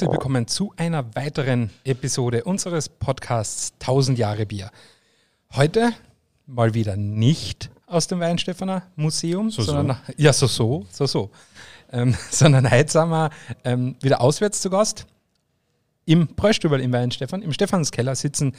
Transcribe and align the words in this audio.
herzlich 0.00 0.12
willkommen 0.12 0.46
zu 0.46 0.72
einer 0.78 1.14
weiteren 1.14 1.68
Episode 1.84 2.44
unseres 2.44 2.88
Podcasts 2.88 3.74
1000 3.80 4.18
Jahre 4.18 4.46
Bier. 4.46 4.70
Heute 5.52 5.92
mal 6.46 6.72
wieder 6.72 6.96
nicht 6.96 7.68
aus 7.86 8.06
dem 8.06 8.18
Weinstephaner 8.18 8.84
Museum, 8.96 9.50
So, 9.50 9.60
sondern 9.60 9.98
so. 10.06 10.12
ja 10.16 10.32
so 10.32 10.46
so 10.46 10.86
so 10.90 11.04
so, 11.04 11.30
ähm, 11.92 12.16
sondern 12.30 12.70
heute 12.70 12.90
sind 12.90 13.10
wir 13.10 13.28
ähm, 13.64 13.94
wieder 14.00 14.22
auswärts 14.22 14.62
zu 14.62 14.70
Gast 14.70 15.04
im 16.06 16.28
Bräustübel 16.28 16.80
im 16.80 16.94
Weinstefan. 16.94 17.42
Im 17.42 17.52
Stephanskeller 17.52 18.14
sitzen 18.14 18.54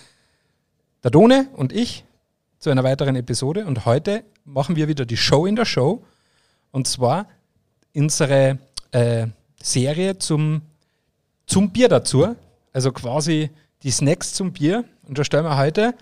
der 1.04 1.10
Done 1.10 1.50
und 1.54 1.74
ich 1.74 2.06
zu 2.60 2.70
einer 2.70 2.84
weiteren 2.84 3.16
Episode 3.16 3.66
und 3.66 3.88
heute 3.88 4.24
machen 4.46 4.76
wir 4.76 4.88
wieder 4.88 5.08
die 5.08 5.18
Show 5.18 5.48
in 5.48 5.56
der 5.56 5.66
Show 5.66 6.04
und 6.70 6.86
zwar 6.86 7.26
unsere 7.96 8.60
äh, 8.92 9.26
Serie 9.60 10.20
zum, 10.20 10.62
zum 11.52 11.70
Bier 11.70 11.90
dazu, 11.90 12.34
also 12.72 12.94
quasi 12.94 13.50
die 13.84 13.92
Snacks 13.92 14.34
zum 14.34 14.54
Bier 14.54 14.86
und 15.06 15.18
da 15.18 15.26
stellen 15.26 15.44
wir 15.44 15.58
heute 15.58 15.94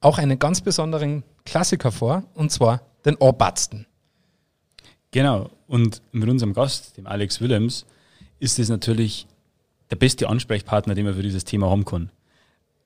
auch 0.00 0.18
einen 0.18 0.38
ganz 0.38 0.60
besonderen 0.60 1.22
Klassiker 1.46 1.90
vor 1.90 2.24
und 2.34 2.52
zwar 2.52 2.82
den 3.06 3.16
Orbatsten. 3.16 3.86
Genau. 5.12 5.48
Und 5.66 6.02
mit 6.12 6.28
unserem 6.28 6.52
Gast, 6.52 6.98
dem 6.98 7.06
Alex 7.06 7.40
Willems, 7.40 7.86
ist 8.38 8.58
es 8.58 8.68
natürlich 8.68 9.26
der 9.90 9.96
beste 9.96 10.28
Ansprechpartner, 10.28 10.94
den 10.94 11.06
man 11.06 11.14
für 11.14 11.22
dieses 11.22 11.46
Thema 11.46 11.70
haben 11.70 11.86
kann. 11.86 12.10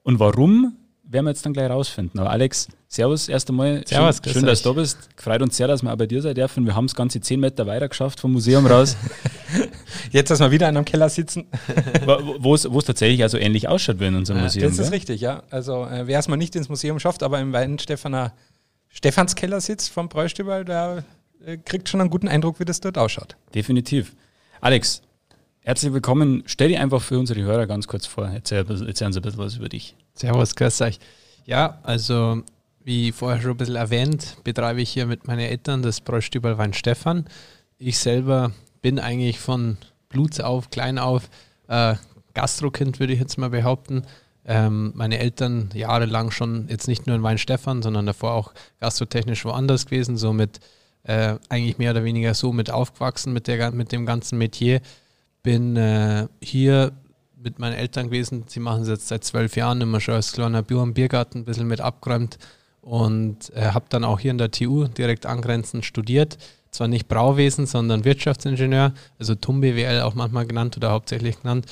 Und 0.04 0.20
warum, 0.20 0.76
werden 1.08 1.24
wir 1.24 1.30
jetzt 1.30 1.44
dann 1.44 1.54
gleich 1.54 1.70
rausfinden. 1.70 2.20
Aber 2.20 2.30
Alex, 2.30 2.68
Servus 2.86 3.28
erst 3.28 3.48
einmal. 3.48 3.82
Servus, 3.86 4.20
schön, 4.22 4.32
schön 4.34 4.46
dass 4.46 4.62
du 4.62 4.68
da 4.70 4.80
bist. 4.80 5.08
Freut 5.16 5.42
uns 5.42 5.56
sehr, 5.56 5.66
dass 5.66 5.82
wir 5.82 5.92
auch 5.92 5.96
bei 5.96 6.06
dir 6.06 6.22
sein 6.22 6.34
dürfen. 6.34 6.66
Wir 6.66 6.76
haben 6.76 6.84
es 6.84 6.94
ganze 6.94 7.20
10 7.20 7.40
Meter 7.40 7.66
weiter 7.66 7.88
geschafft 7.88 8.20
vom 8.20 8.32
Museum 8.32 8.66
raus, 8.66 8.96
Jetzt, 10.10 10.30
dass 10.30 10.40
wir 10.40 10.50
wieder 10.50 10.68
in 10.68 10.76
einem 10.76 10.84
Keller 10.84 11.08
sitzen, 11.08 11.46
wo 12.38 12.54
es 12.54 12.70
wo 12.70 12.78
es 12.78 12.84
tatsächlich 12.84 13.22
also 13.22 13.38
ähnlich 13.38 13.68
ausschaut 13.68 14.00
wie 14.00 14.06
in 14.06 14.14
unserem 14.14 14.40
Museum. 14.40 14.68
das 14.68 14.78
ist 14.78 14.84
gell? 14.86 14.94
richtig, 14.94 15.20
ja. 15.20 15.42
Also 15.50 15.84
äh, 15.84 16.06
wer 16.06 16.18
es 16.18 16.28
mal 16.28 16.36
nicht 16.36 16.56
ins 16.56 16.68
Museum 16.68 16.98
schafft, 16.98 17.22
aber 17.22 17.40
im 17.40 17.52
Weinstephaner 17.52 18.32
Stephanskeller 18.88 19.60
sitzt 19.60 19.90
vom 19.90 20.08
Bräustübel, 20.08 20.64
der 20.64 21.04
äh, 21.44 21.56
kriegt 21.58 21.88
schon 21.88 22.00
einen 22.00 22.10
guten 22.10 22.28
Eindruck, 22.28 22.58
wie 22.60 22.64
das 22.64 22.80
dort 22.80 22.98
ausschaut. 22.98 23.36
Definitiv. 23.54 24.14
Alex, 24.60 25.02
herzlich 25.60 25.92
willkommen. 25.92 26.42
Stell 26.46 26.68
dich 26.68 26.78
einfach 26.78 27.02
für 27.02 27.18
unsere 27.18 27.40
Hörer 27.42 27.66
ganz 27.66 27.86
kurz 27.86 28.06
vor. 28.06 28.28
Erzähl, 28.28 28.64
erzähl 28.68 29.06
uns 29.06 29.16
ein 29.16 29.22
bisschen 29.22 29.38
was 29.38 29.56
über 29.56 29.68
dich. 29.68 29.94
Servus, 30.14 30.56
grüß 30.56 30.80
euch. 30.82 30.98
Ja, 31.44 31.78
also 31.82 32.42
wie 32.82 33.12
vorher 33.12 33.40
schon 33.40 33.52
ein 33.52 33.56
bisschen 33.56 33.76
erwähnt, 33.76 34.38
betreibe 34.44 34.80
ich 34.80 34.90
hier 34.90 35.06
mit 35.06 35.26
meinen 35.26 35.40
Eltern 35.40 35.82
das 35.82 36.00
Bräustübel 36.00 36.58
Wein 36.58 36.72
Stefan. 36.72 37.26
Ich 37.78 37.98
selber 37.98 38.52
bin 38.80 38.98
eigentlich 38.98 39.38
von 39.38 39.76
Bluts 40.08 40.40
auf, 40.40 40.70
klein 40.70 40.98
auf, 40.98 41.28
äh, 41.68 41.94
Gastrokind 42.34 43.00
würde 43.00 43.12
ich 43.12 43.20
jetzt 43.20 43.38
mal 43.38 43.50
behaupten. 43.50 44.02
Ähm, 44.44 44.92
meine 44.94 45.18
Eltern 45.18 45.70
jahrelang 45.74 46.30
schon 46.30 46.68
jetzt 46.68 46.88
nicht 46.88 47.06
nur 47.06 47.16
in 47.16 47.22
Wein 47.22 47.38
Stefan, 47.38 47.82
sondern 47.82 48.06
davor 48.06 48.32
auch 48.32 48.54
gastrotechnisch 48.80 49.44
woanders 49.44 49.86
gewesen, 49.86 50.16
somit 50.16 50.60
äh, 51.02 51.36
eigentlich 51.48 51.78
mehr 51.78 51.90
oder 51.90 52.04
weniger 52.04 52.34
so 52.34 52.52
mit 52.52 52.70
aufgewachsen 52.70 53.32
mit, 53.32 53.46
der, 53.46 53.72
mit 53.72 53.92
dem 53.92 54.06
ganzen 54.06 54.38
Metier. 54.38 54.80
Bin 55.42 55.76
äh, 55.76 56.28
hier 56.40 56.92
mit 57.36 57.58
meinen 57.58 57.74
Eltern 57.74 58.06
gewesen. 58.06 58.44
Sie 58.46 58.60
machen 58.60 58.82
es 58.82 58.88
jetzt 58.88 59.08
seit 59.08 59.24
zwölf 59.24 59.56
Jahren 59.56 59.80
immer 59.80 60.00
schon 60.00 60.14
als 60.14 60.32
kleiner 60.32 60.62
Bier 60.62 60.80
und 60.80 60.94
Biergarten 60.94 61.40
ein 61.40 61.44
bisschen 61.44 61.68
mit 61.68 61.80
abgeräumt 61.80 62.38
und 62.80 63.52
äh, 63.54 63.70
habe 63.72 63.86
dann 63.88 64.04
auch 64.04 64.20
hier 64.20 64.30
in 64.30 64.38
der 64.38 64.50
TU 64.50 64.84
direkt 64.84 65.26
angrenzend 65.26 65.84
studiert. 65.84 66.38
Zwar 66.78 66.86
nicht 66.86 67.08
Brauwesen, 67.08 67.66
sondern 67.66 68.04
Wirtschaftsingenieur, 68.04 68.92
also 69.18 69.34
TUM 69.34 69.62
BWL 69.62 70.02
auch 70.02 70.14
manchmal 70.14 70.46
genannt 70.46 70.76
oder 70.76 70.92
hauptsächlich 70.92 71.42
genannt. 71.42 71.66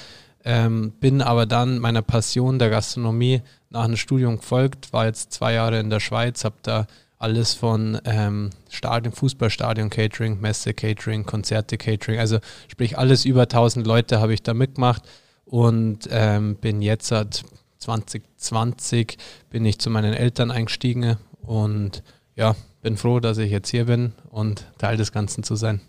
Ähm, 0.44 0.94
bin 0.98 1.22
aber 1.22 1.46
dann 1.46 1.78
meiner 1.78 2.02
Passion 2.02 2.58
der 2.58 2.70
Gastronomie 2.70 3.42
nach 3.70 3.84
einem 3.84 3.98
Studium 3.98 4.38
gefolgt, 4.38 4.92
war 4.92 5.06
jetzt 5.06 5.32
zwei 5.32 5.52
Jahre 5.52 5.78
in 5.78 5.90
der 5.90 6.00
Schweiz, 6.00 6.44
habe 6.44 6.56
da 6.62 6.88
alles 7.18 7.54
von 7.54 8.00
ähm, 8.04 8.50
Stadion, 8.68 9.14
Fußballstadion 9.14 9.90
Catering, 9.90 10.40
Messe 10.40 10.74
Catering, 10.74 11.24
Konzerte 11.24 11.78
Catering, 11.78 12.18
also 12.18 12.40
sprich 12.66 12.98
alles 12.98 13.24
über 13.24 13.42
1000 13.42 13.86
Leute 13.86 14.18
habe 14.18 14.34
ich 14.34 14.42
da 14.42 14.54
mitgemacht 14.54 15.04
und 15.44 16.00
ähm, 16.10 16.56
bin 16.56 16.82
jetzt 16.82 17.06
seit 17.06 17.44
2020 17.78 19.18
bin 19.50 19.64
ich 19.64 19.78
zu 19.78 19.88
meinen 19.88 20.14
Eltern 20.14 20.50
eingestiegen 20.50 21.16
und 21.42 22.02
ja, 22.34 22.56
bin 22.86 22.97
froh, 22.97 23.19
dass 23.19 23.38
ich 23.38 23.50
jetzt 23.50 23.69
hier 23.69 23.86
bin 23.86 24.12
und 24.30 24.64
Teil 24.78 24.97
des 24.97 25.10
Ganzen 25.10 25.42
zu 25.42 25.56
sein. 25.56 25.80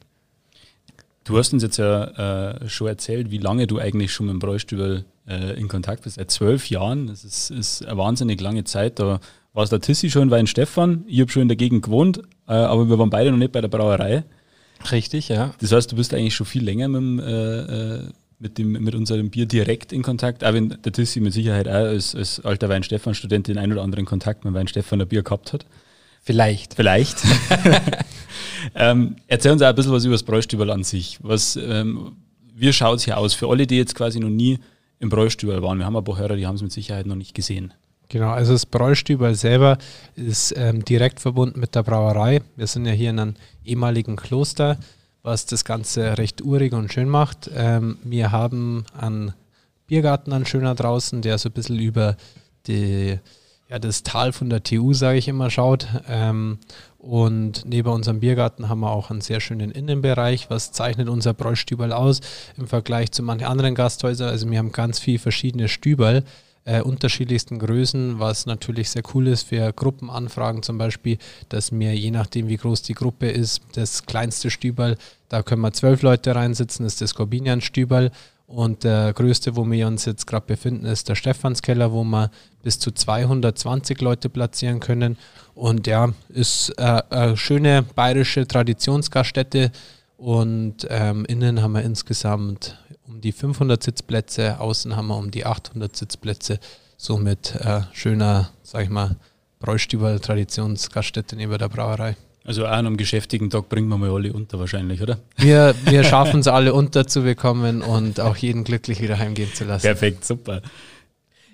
Du 1.25 1.37
hast 1.37 1.53
uns 1.53 1.61
jetzt 1.61 1.77
ja 1.77 2.53
äh, 2.55 2.67
schon 2.69 2.87
erzählt, 2.87 3.29
wie 3.29 3.37
lange 3.37 3.67
du 3.67 3.77
eigentlich 3.77 4.11
schon 4.11 4.25
mit 4.25 4.33
dem 4.33 4.39
Bräustübel 4.39 5.05
äh, 5.27 5.59
in 5.59 5.67
Kontakt 5.67 6.05
bist. 6.05 6.15
Seit 6.15 6.31
zwölf 6.31 6.71
Jahren. 6.71 7.05
Das 7.05 7.23
ist, 7.23 7.51
ist 7.51 7.85
eine 7.85 7.99
wahnsinnig 7.99 8.41
lange 8.41 8.63
Zeit. 8.63 8.97
Da 8.97 9.19
war 9.53 9.63
es 9.63 9.69
der 9.69 9.79
Tissi 9.79 10.09
schon 10.09 10.23
in 10.23 10.31
Weinstefan. 10.31 11.03
Ich 11.05 11.21
habe 11.21 11.29
schon 11.29 11.43
in 11.43 11.49
der 11.49 11.57
Gegend 11.57 11.83
gewohnt, 11.83 12.23
äh, 12.47 12.53
aber 12.53 12.89
wir 12.89 12.97
waren 12.97 13.11
beide 13.11 13.29
noch 13.29 13.37
nicht 13.37 13.51
bei 13.51 13.61
der 13.61 13.67
Brauerei. 13.67 14.23
Richtig, 14.91 15.29
ja. 15.29 15.53
Das 15.61 15.71
heißt, 15.71 15.91
du 15.91 15.97
bist 15.97 16.15
eigentlich 16.15 16.33
schon 16.33 16.47
viel 16.47 16.63
länger 16.63 16.87
mit, 16.87 16.99
dem, 16.99 17.19
äh, 17.19 17.97
äh, 17.97 18.01
mit, 18.39 18.57
dem, 18.57 18.71
mit 18.71 18.95
unserem 18.95 19.29
Bier 19.29 19.45
direkt 19.45 19.93
in 19.93 20.01
Kontakt. 20.01 20.43
Auch 20.43 20.53
wenn 20.53 20.69
der 20.69 20.91
Tissi 20.91 21.19
mit 21.19 21.33
Sicherheit 21.33 21.67
auch 21.67 21.73
als, 21.73 22.15
als 22.15 22.43
alter 22.43 22.69
Weinstefan-Student 22.69 23.49
den 23.49 23.59
ein 23.59 23.71
oder 23.71 23.83
anderen 23.83 24.05
Kontakt 24.05 24.45
mit 24.45 24.55
Weinstefaner 24.55 25.05
Bier 25.05 25.21
gehabt 25.21 25.53
hat. 25.53 25.67
Vielleicht. 26.27 26.73
Vielleicht. 26.73 27.23
ähm, 28.75 29.15
erzähl 29.27 29.53
uns 29.53 29.61
auch 29.61 29.67
ein 29.67 29.75
bisschen 29.75 29.93
was 29.93 30.03
über 30.03 30.13
das 30.13 30.23
Bräustübel 30.23 30.69
an 30.69 30.83
sich. 30.83 31.19
Was, 31.21 31.55
ähm, 31.55 32.17
wie 32.53 32.73
schaut 32.73 32.97
es 32.97 33.05
hier 33.05 33.17
aus? 33.17 33.33
Für 33.33 33.47
alle, 33.47 33.65
die 33.65 33.77
jetzt 33.77 33.95
quasi 33.95 34.19
noch 34.19 34.27
nie 34.27 34.59
im 34.99 35.07
Bräustübel 35.07 35.61
waren. 35.61 35.77
Wir 35.77 35.85
haben 35.85 35.95
ein 35.95 36.03
paar 36.03 36.17
Hörer, 36.17 36.35
die 36.35 36.45
haben 36.45 36.55
es 36.55 36.61
mit 36.61 36.73
Sicherheit 36.73 37.05
noch 37.05 37.15
nicht 37.15 37.33
gesehen. 37.33 37.73
Genau, 38.09 38.31
also 38.31 38.51
das 38.51 38.65
Bräustübel 38.65 39.35
selber 39.35 39.77
ist 40.15 40.53
ähm, 40.57 40.83
direkt 40.83 41.21
verbunden 41.21 41.61
mit 41.61 41.75
der 41.75 41.83
Brauerei. 41.83 42.41
Wir 42.57 42.67
sind 42.67 42.85
ja 42.85 42.91
hier 42.91 43.11
in 43.11 43.19
einem 43.19 43.35
ehemaligen 43.63 44.17
Kloster, 44.17 44.77
was 45.23 45.45
das 45.45 45.63
Ganze 45.63 46.17
recht 46.17 46.41
urig 46.41 46.73
und 46.73 46.91
schön 46.91 47.07
macht. 47.07 47.49
Ähm, 47.55 47.99
wir 48.03 48.33
haben 48.33 48.83
einen 48.99 49.33
Biergarten 49.87 50.33
an 50.33 50.45
schöner 50.45 50.75
draußen, 50.75 51.21
der 51.21 51.37
so 51.37 51.47
ein 51.47 51.53
bisschen 51.53 51.79
über 51.79 52.17
die, 52.67 53.17
ja, 53.69 53.79
das 53.79 54.03
Tal 54.03 54.31
von 54.31 54.49
der 54.49 54.63
TU, 54.63 54.93
sage 54.93 55.17
ich 55.17 55.27
immer, 55.27 55.49
schaut. 55.49 55.87
Ähm, 56.07 56.59
und 56.97 57.63
neben 57.65 57.89
unserem 57.89 58.19
Biergarten 58.19 58.69
haben 58.69 58.79
wir 58.79 58.91
auch 58.91 59.11
einen 59.11 59.21
sehr 59.21 59.39
schönen 59.39 59.71
Innenbereich. 59.71 60.49
Was 60.49 60.71
zeichnet 60.71 61.09
unser 61.09 61.33
Bräustübel 61.33 61.91
aus 61.91 62.21
im 62.57 62.67
Vergleich 62.67 63.11
zu 63.11 63.23
manchen 63.23 63.47
anderen 63.47 63.75
Gasthäusern? 63.75 64.29
Also 64.29 64.49
wir 64.49 64.57
haben 64.57 64.71
ganz 64.71 64.99
viele 64.99 65.19
verschiedene 65.19 65.67
Stübel, 65.67 66.23
äh, 66.65 66.81
unterschiedlichsten 66.81 67.59
Größen, 67.59 68.19
was 68.19 68.45
natürlich 68.45 68.89
sehr 68.89 69.03
cool 69.13 69.27
ist 69.27 69.43
für 69.43 69.71
Gruppenanfragen 69.71 70.63
zum 70.63 70.77
Beispiel, 70.77 71.17
dass 71.49 71.71
mir 71.71 71.95
je 71.95 72.11
nachdem, 72.11 72.49
wie 72.49 72.57
groß 72.57 72.81
die 72.81 72.93
Gruppe 72.93 73.29
ist, 73.29 73.61
das 73.73 74.05
kleinste 74.05 74.49
Stübel, 74.49 74.97
da 75.29 75.43
können 75.43 75.61
wir 75.61 75.71
zwölf 75.71 76.01
Leute 76.01 76.35
reinsitzen, 76.35 76.85
ist 76.85 76.99
das 77.01 77.15
Corbinian-Stübel. 77.15 78.11
Und 78.47 78.85
der 78.85 79.11
größte, 79.11 79.57
wo 79.57 79.69
wir 79.69 79.87
uns 79.87 80.05
jetzt 80.05 80.25
gerade 80.25 80.45
befinden, 80.45 80.85
ist 80.85 81.09
der 81.09 81.15
Stephanskeller, 81.15 81.91
wo 81.91 82.05
wir 82.05 82.31
bis 82.63 82.79
zu 82.79 82.91
220 82.91 83.99
Leute 83.99 84.29
platzieren 84.29 84.79
können. 84.79 85.17
Und 85.53 85.85
ja, 85.85 86.13
ist 86.29 86.69
äh, 86.77 87.01
eine 87.09 87.35
schöne 87.35 87.83
bayerische 87.83 88.47
Traditionsgaststätte. 88.47 89.71
Und 90.15 90.87
ähm, 90.89 91.25
innen 91.25 91.61
haben 91.61 91.73
wir 91.73 91.83
insgesamt 91.83 92.79
um 93.05 93.19
die 93.19 93.33
500 93.33 93.83
Sitzplätze, 93.83 94.59
außen 94.59 94.95
haben 94.95 95.07
wir 95.07 95.17
um 95.17 95.29
die 95.29 95.45
800 95.45 95.95
Sitzplätze. 95.95 96.59
Somit 96.95 97.53
äh, 97.55 97.81
schöner, 97.91 98.49
sag 98.63 98.83
ich 98.83 98.89
mal, 98.89 99.17
Bräustübel 99.59 100.19
Traditionsgaststätte 100.19 101.35
neben 101.35 101.57
der 101.57 101.69
Brauerei. 101.69 102.15
Also 102.47 102.65
auch 102.65 102.71
an 102.71 102.87
einem 102.87 102.95
geschäftigen 102.95 103.49
Tag 103.49 103.67
bringen 103.67 103.89
wir 103.89 103.97
mal 103.97 104.09
alle 104.09 104.31
unter 104.31 104.57
wahrscheinlich, 104.57 105.01
oder? 105.01 105.19
Wir, 105.35 105.75
wir 105.83 106.03
schaffen 106.05 106.39
es 106.39 106.47
alle 106.47 106.73
unterzubekommen 106.73 107.81
und 107.81 108.21
auch 108.21 108.37
jeden 108.37 108.63
glücklich 108.63 109.01
wieder 109.01 109.19
heimgehen 109.19 109.53
zu 109.53 109.65
lassen. 109.65 109.83
Perfekt, 109.83 110.23
super. 110.23 110.61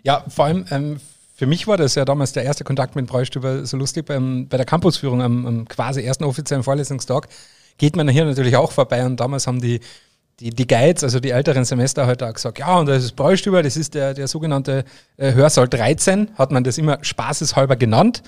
Ja, 0.04 0.24
vor 0.28 0.46
allem 0.46 0.66
ähm, 0.70 1.00
für 1.34 1.48
mich 1.48 1.66
war 1.66 1.78
das 1.78 1.96
ja 1.96 2.06
damals 2.06 2.34
der 2.34 2.44
erste 2.44 2.64
Kontakt 2.64 2.96
mit 2.96 3.08
Bräustüber 3.08 3.66
so 3.66 3.76
lustig. 3.76 4.06
Beim, 4.06 4.48
bei 4.48 4.58
der 4.58 4.68
Campusführung 4.68 5.24
am, 5.24 5.48
am 5.48 5.68
quasi 5.68 6.04
ersten 6.04 6.26
offiziellen 6.26 6.64
Vorlesungstag 6.64 7.28
geht 7.80 7.96
man 7.96 8.08
hier 8.08 8.26
natürlich 8.26 8.56
auch 8.56 8.72
vorbei 8.72 9.04
und 9.04 9.20
damals 9.20 9.48
haben 9.48 9.60
die, 9.60 9.80
die, 10.40 10.52
die 10.52 10.68
Guides, 10.68 11.04
also 11.04 11.20
die 11.20 11.32
älteren 11.32 11.66
Semester 11.66 12.06
halt 12.06 12.22
auch 12.22 12.34
gesagt, 12.34 12.60
ja, 12.60 12.78
und 12.78 12.86
das 12.86 13.04
ist 13.04 13.16
Bräustüber, 13.16 13.64
das 13.64 13.78
ist 13.78 13.96
der, 13.96 14.14
der 14.14 14.28
sogenannte 14.28 14.86
äh, 15.18 15.34
Hörsaal 15.34 15.68
13, 15.68 16.30
hat 16.36 16.52
man 16.52 16.64
das 16.64 16.78
immer 16.78 17.00
spaßeshalber 17.02 17.78
genannt. 17.78 18.22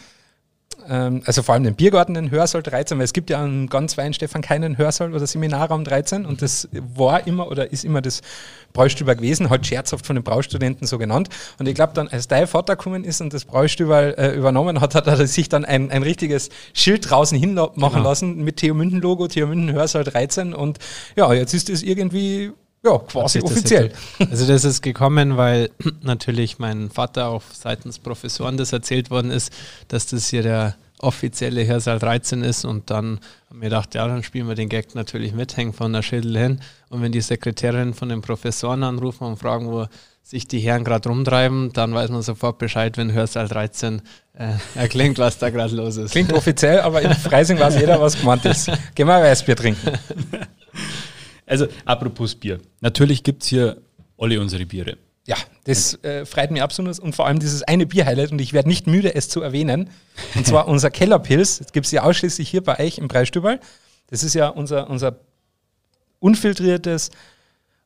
Ähm, 0.87 1.21
also 1.25 1.41
vor 1.41 1.53
allem 1.53 1.63
den 1.63 1.75
Biergarten, 1.75 2.13
den 2.13 2.31
Hörsaal 2.31 2.61
13, 2.61 2.97
weil 2.97 3.05
es 3.05 3.13
gibt 3.13 3.29
ja 3.29 3.41
an 3.41 3.67
ganz 3.67 3.97
Weinstefan 3.97 4.41
keinen 4.41 4.77
Hörsaal 4.77 5.13
oder 5.13 5.25
Seminarraum 5.25 5.83
13 5.83 6.25
und 6.25 6.41
das 6.41 6.67
war 6.73 7.25
immer 7.27 7.47
oder 7.49 7.71
ist 7.71 7.83
immer 7.85 8.01
das 8.01 8.21
Bräustüber 8.73 9.15
gewesen, 9.15 9.49
halt 9.49 9.65
scherzhaft 9.65 10.05
von 10.05 10.15
den 10.15 10.23
Braustudenten 10.23 10.85
so 10.85 10.97
genannt. 10.97 11.29
Und 11.59 11.67
ich 11.67 11.75
glaube 11.75 11.93
dann, 11.95 12.07
als 12.09 12.27
dein 12.27 12.45
Vater 12.45 12.75
gekommen 12.75 13.03
ist 13.03 13.21
und 13.21 13.33
das 13.33 13.45
Bräustüber 13.45 14.17
äh, 14.17 14.35
übernommen 14.35 14.81
hat, 14.81 14.95
hat 14.95 15.07
er 15.07 15.25
sich 15.27 15.49
dann 15.49 15.65
ein, 15.65 15.91
ein 15.91 16.03
richtiges 16.03 16.49
Schild 16.73 17.09
draußen 17.09 17.37
hin 17.37 17.53
machen 17.55 17.75
Genau. 17.75 18.03
lassen 18.03 18.43
mit 18.43 18.57
Theo 18.57 18.73
Münden 18.73 18.99
Logo, 19.01 19.27
Theo 19.27 19.47
Münden 19.47 19.73
Hörsaal 19.73 20.03
13 20.03 20.53
und 20.53 20.79
ja, 21.15 21.31
jetzt 21.33 21.53
ist 21.53 21.69
es 21.69 21.83
irgendwie 21.83 22.51
ja, 22.85 22.99
quasi 22.99 23.41
offiziell. 23.41 23.91
Das 24.19 24.29
also 24.29 24.47
das 24.47 24.63
ist 24.63 24.81
gekommen, 24.81 25.37
weil 25.37 25.71
natürlich 26.01 26.59
mein 26.59 26.89
Vater 26.89 27.27
auch 27.27 27.43
seitens 27.51 27.99
Professoren 27.99 28.57
das 28.57 28.71
erzählt 28.73 29.09
worden 29.09 29.31
ist, 29.31 29.51
dass 29.87 30.07
das 30.07 30.27
hier 30.27 30.43
der 30.43 30.75
offizielle 30.99 31.67
Hörsaal 31.67 31.99
13 31.99 32.43
ist 32.43 32.63
und 32.63 32.89
dann 32.89 33.19
haben 33.49 33.61
wir 33.61 33.69
gedacht, 33.69 33.95
ja, 33.95 34.07
dann 34.07 34.23
spielen 34.23 34.47
wir 34.47 34.55
den 34.55 34.69
Gag 34.69 34.95
natürlich 34.95 35.33
mit, 35.33 35.57
hängen 35.57 35.73
von 35.73 35.91
der 35.91 36.01
Schädel 36.01 36.37
hin 36.37 36.59
und 36.89 37.01
wenn 37.01 37.11
die 37.11 37.21
Sekretärin 37.21 37.93
von 37.93 38.09
den 38.09 38.21
Professoren 38.21 38.83
anrufen 38.83 39.25
und 39.25 39.37
fragen, 39.37 39.67
wo 39.67 39.87
sich 40.23 40.47
die 40.47 40.59
Herren 40.59 40.83
gerade 40.83 41.09
rumtreiben, 41.09 41.71
dann 41.73 41.93
weiß 41.93 42.09
man 42.09 42.21
sofort 42.21 42.57
Bescheid, 42.57 42.97
wenn 42.97 43.11
Hörsaal 43.11 43.47
13 43.47 44.01
äh, 44.33 44.53
erklingt, 44.73 45.19
was 45.19 45.37
da 45.37 45.49
gerade 45.49 45.75
los 45.75 45.97
ist. 45.97 46.11
Klingt 46.11 46.33
offiziell, 46.33 46.79
aber 46.79 47.01
in 47.01 47.13
Freising 47.13 47.59
weiß 47.59 47.77
jeder, 47.79 48.01
was 48.01 48.19
gemeint 48.19 48.45
ist. 48.45 48.71
Gehen 48.95 49.07
wir 49.07 49.21
Weißbier 49.21 49.55
trinken. 49.55 49.91
Also, 51.45 51.67
apropos 51.85 52.35
Bier. 52.35 52.59
Natürlich 52.81 53.23
gibt 53.23 53.43
es 53.43 53.49
hier 53.49 53.77
alle 54.17 54.39
unsere 54.39 54.65
Biere. 54.65 54.97
Ja, 55.27 55.37
das 55.63 56.03
äh, 56.03 56.25
freut 56.25 56.51
mich 56.51 56.61
absolut 56.61 56.99
und 56.99 57.15
vor 57.15 57.25
allem 57.25 57.39
dieses 57.39 57.63
eine 57.63 57.87
Bier-Highlight 57.87 58.31
und 58.31 58.39
ich 58.39 58.53
werde 58.53 58.69
nicht 58.69 58.85
müde, 58.85 59.15
es 59.15 59.27
zu 59.27 59.41
erwähnen. 59.41 59.89
Und 60.35 60.45
zwar 60.45 60.67
unser 60.67 60.91
Kellerpilz. 60.91 61.57
Das 61.57 61.71
gibt 61.71 61.87
es 61.87 61.91
ja 61.91 62.03
ausschließlich 62.03 62.47
hier 62.47 62.63
bei 62.63 62.79
euch 62.79 62.99
im 62.99 63.07
Preisstübel. 63.07 63.59
Das 64.07 64.23
ist 64.23 64.35
ja 64.35 64.49
unser, 64.49 64.87
unser 64.87 65.19
unfiltriertes, 66.19 67.09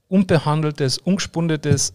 unbehandeltes, 0.09 0.97
ungespundetes 0.97 1.93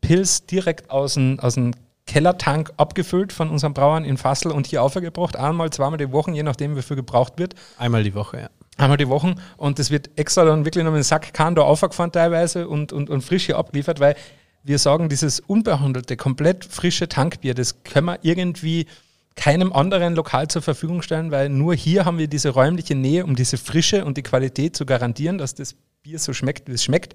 Pilz 0.00 0.46
direkt 0.46 0.90
aus 0.90 1.14
dem, 1.14 1.38
aus 1.38 1.54
dem 1.54 1.72
Kellertank 2.06 2.72
abgefüllt 2.78 3.34
von 3.34 3.50
unseren 3.50 3.74
Brauern 3.74 4.06
in 4.06 4.16
Fassel 4.16 4.52
und 4.52 4.66
hier 4.66 4.82
aufgebracht. 4.82 5.36
Einmal, 5.36 5.68
zweimal 5.68 5.98
die 5.98 6.10
Woche, 6.12 6.30
je 6.30 6.42
nachdem, 6.42 6.76
wie 6.76 6.82
viel 6.82 6.96
gebraucht 6.96 7.34
wird. 7.36 7.54
Einmal 7.76 8.04
die 8.04 8.14
Woche, 8.14 8.40
ja 8.40 8.50
einmal 8.78 8.96
die 8.96 9.08
Woche 9.08 9.34
und 9.56 9.78
das 9.78 9.90
wird 9.90 10.10
extra 10.16 10.44
dann 10.44 10.64
wirklich 10.64 10.84
noch 10.84 10.92
mit 10.92 11.00
dem 11.00 11.04
Sack 11.04 11.34
Kahn 11.34 11.54
da 11.54 11.62
aufgefahren 11.62 12.12
teilweise 12.12 12.68
und, 12.68 12.92
und, 12.92 13.10
und 13.10 13.22
frisch 13.22 13.46
hier 13.46 13.58
abgeliefert, 13.58 14.00
weil 14.00 14.16
wir 14.64 14.78
sagen, 14.78 15.08
dieses 15.08 15.40
unbehandelte, 15.40 16.16
komplett 16.16 16.64
frische 16.64 17.08
Tankbier, 17.08 17.54
das 17.54 17.82
können 17.82 18.06
wir 18.06 18.18
irgendwie 18.22 18.86
keinem 19.34 19.72
anderen 19.72 20.14
Lokal 20.14 20.48
zur 20.48 20.62
Verfügung 20.62 21.00
stellen, 21.02 21.30
weil 21.30 21.48
nur 21.48 21.74
hier 21.74 22.04
haben 22.04 22.18
wir 22.18 22.26
diese 22.26 22.50
räumliche 22.50 22.94
Nähe, 22.94 23.24
um 23.24 23.36
diese 23.36 23.56
Frische 23.56 24.04
und 24.04 24.16
die 24.16 24.22
Qualität 24.22 24.76
zu 24.76 24.84
garantieren, 24.84 25.38
dass 25.38 25.54
das 25.54 25.74
Bier 26.02 26.18
so 26.18 26.32
schmeckt, 26.32 26.68
wie 26.68 26.72
es 26.72 26.82
schmeckt. 26.82 27.14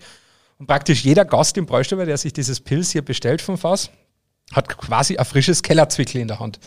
Und 0.58 0.68
praktisch 0.68 1.04
jeder 1.04 1.26
Gast 1.26 1.58
im 1.58 1.66
Bräustüber, 1.66 2.06
der 2.06 2.18
sich 2.18 2.32
dieses 2.32 2.62
Pilz 2.62 2.92
hier 2.92 3.02
bestellt 3.02 3.42
vom 3.42 3.58
Fass, 3.58 3.90
hat 4.52 4.70
quasi 4.70 5.18
ein 5.18 5.26
frisches 5.26 5.64
Kellerzwickel 5.64 6.22
in 6.22 6.28
der 6.28 6.40
Hand. 6.40 6.60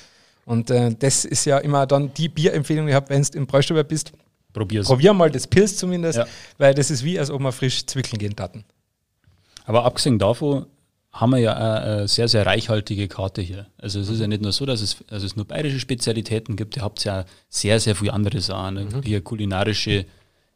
Und 0.44 0.70
äh, 0.70 0.94
das 0.96 1.24
ist 1.24 1.44
ja 1.46 1.58
immer 1.58 1.86
dann 1.86 2.12
die 2.14 2.28
Bierempfehlung, 2.28 2.86
die 2.86 2.90
ich 2.90 2.96
habe, 2.96 3.08
wenn 3.08 3.22
du 3.22 3.38
im 3.38 3.46
Bräustüber 3.46 3.82
bist, 3.82 4.12
Probier's. 4.56 4.86
Probier 4.86 5.12
mal 5.12 5.30
das 5.30 5.46
Pilz 5.46 5.76
zumindest, 5.76 6.18
ja. 6.18 6.26
weil 6.56 6.72
das 6.72 6.90
ist 6.90 7.04
wie, 7.04 7.18
als 7.18 7.30
ob 7.30 7.42
wir 7.42 7.52
frisch 7.52 7.84
zwickeln 7.84 8.18
gehen 8.18 8.34
taten. 8.34 8.64
Aber 9.66 9.84
abgesehen 9.84 10.18
davon 10.18 10.64
haben 11.12 11.30
wir 11.32 11.38
ja 11.38 11.54
eine 11.54 12.08
sehr, 12.08 12.26
sehr 12.26 12.46
reichhaltige 12.46 13.06
Karte 13.06 13.42
hier. 13.42 13.66
Also 13.76 14.00
es 14.00 14.08
ist 14.08 14.18
ja 14.18 14.26
nicht 14.26 14.40
nur 14.40 14.52
so, 14.52 14.64
dass 14.64 14.80
es, 14.80 15.04
also 15.10 15.26
es 15.26 15.36
nur 15.36 15.44
bayerische 15.44 15.78
Spezialitäten 15.78 16.56
gibt, 16.56 16.76
ihr 16.76 16.82
habt 16.82 17.04
ja 17.04 17.26
sehr, 17.50 17.80
sehr 17.80 17.96
viele 17.96 18.14
andere 18.14 18.40
Sachen. 18.40 18.74
Mhm. 18.76 19.02
Hier 19.02 19.20
kulinarische, 19.20 20.06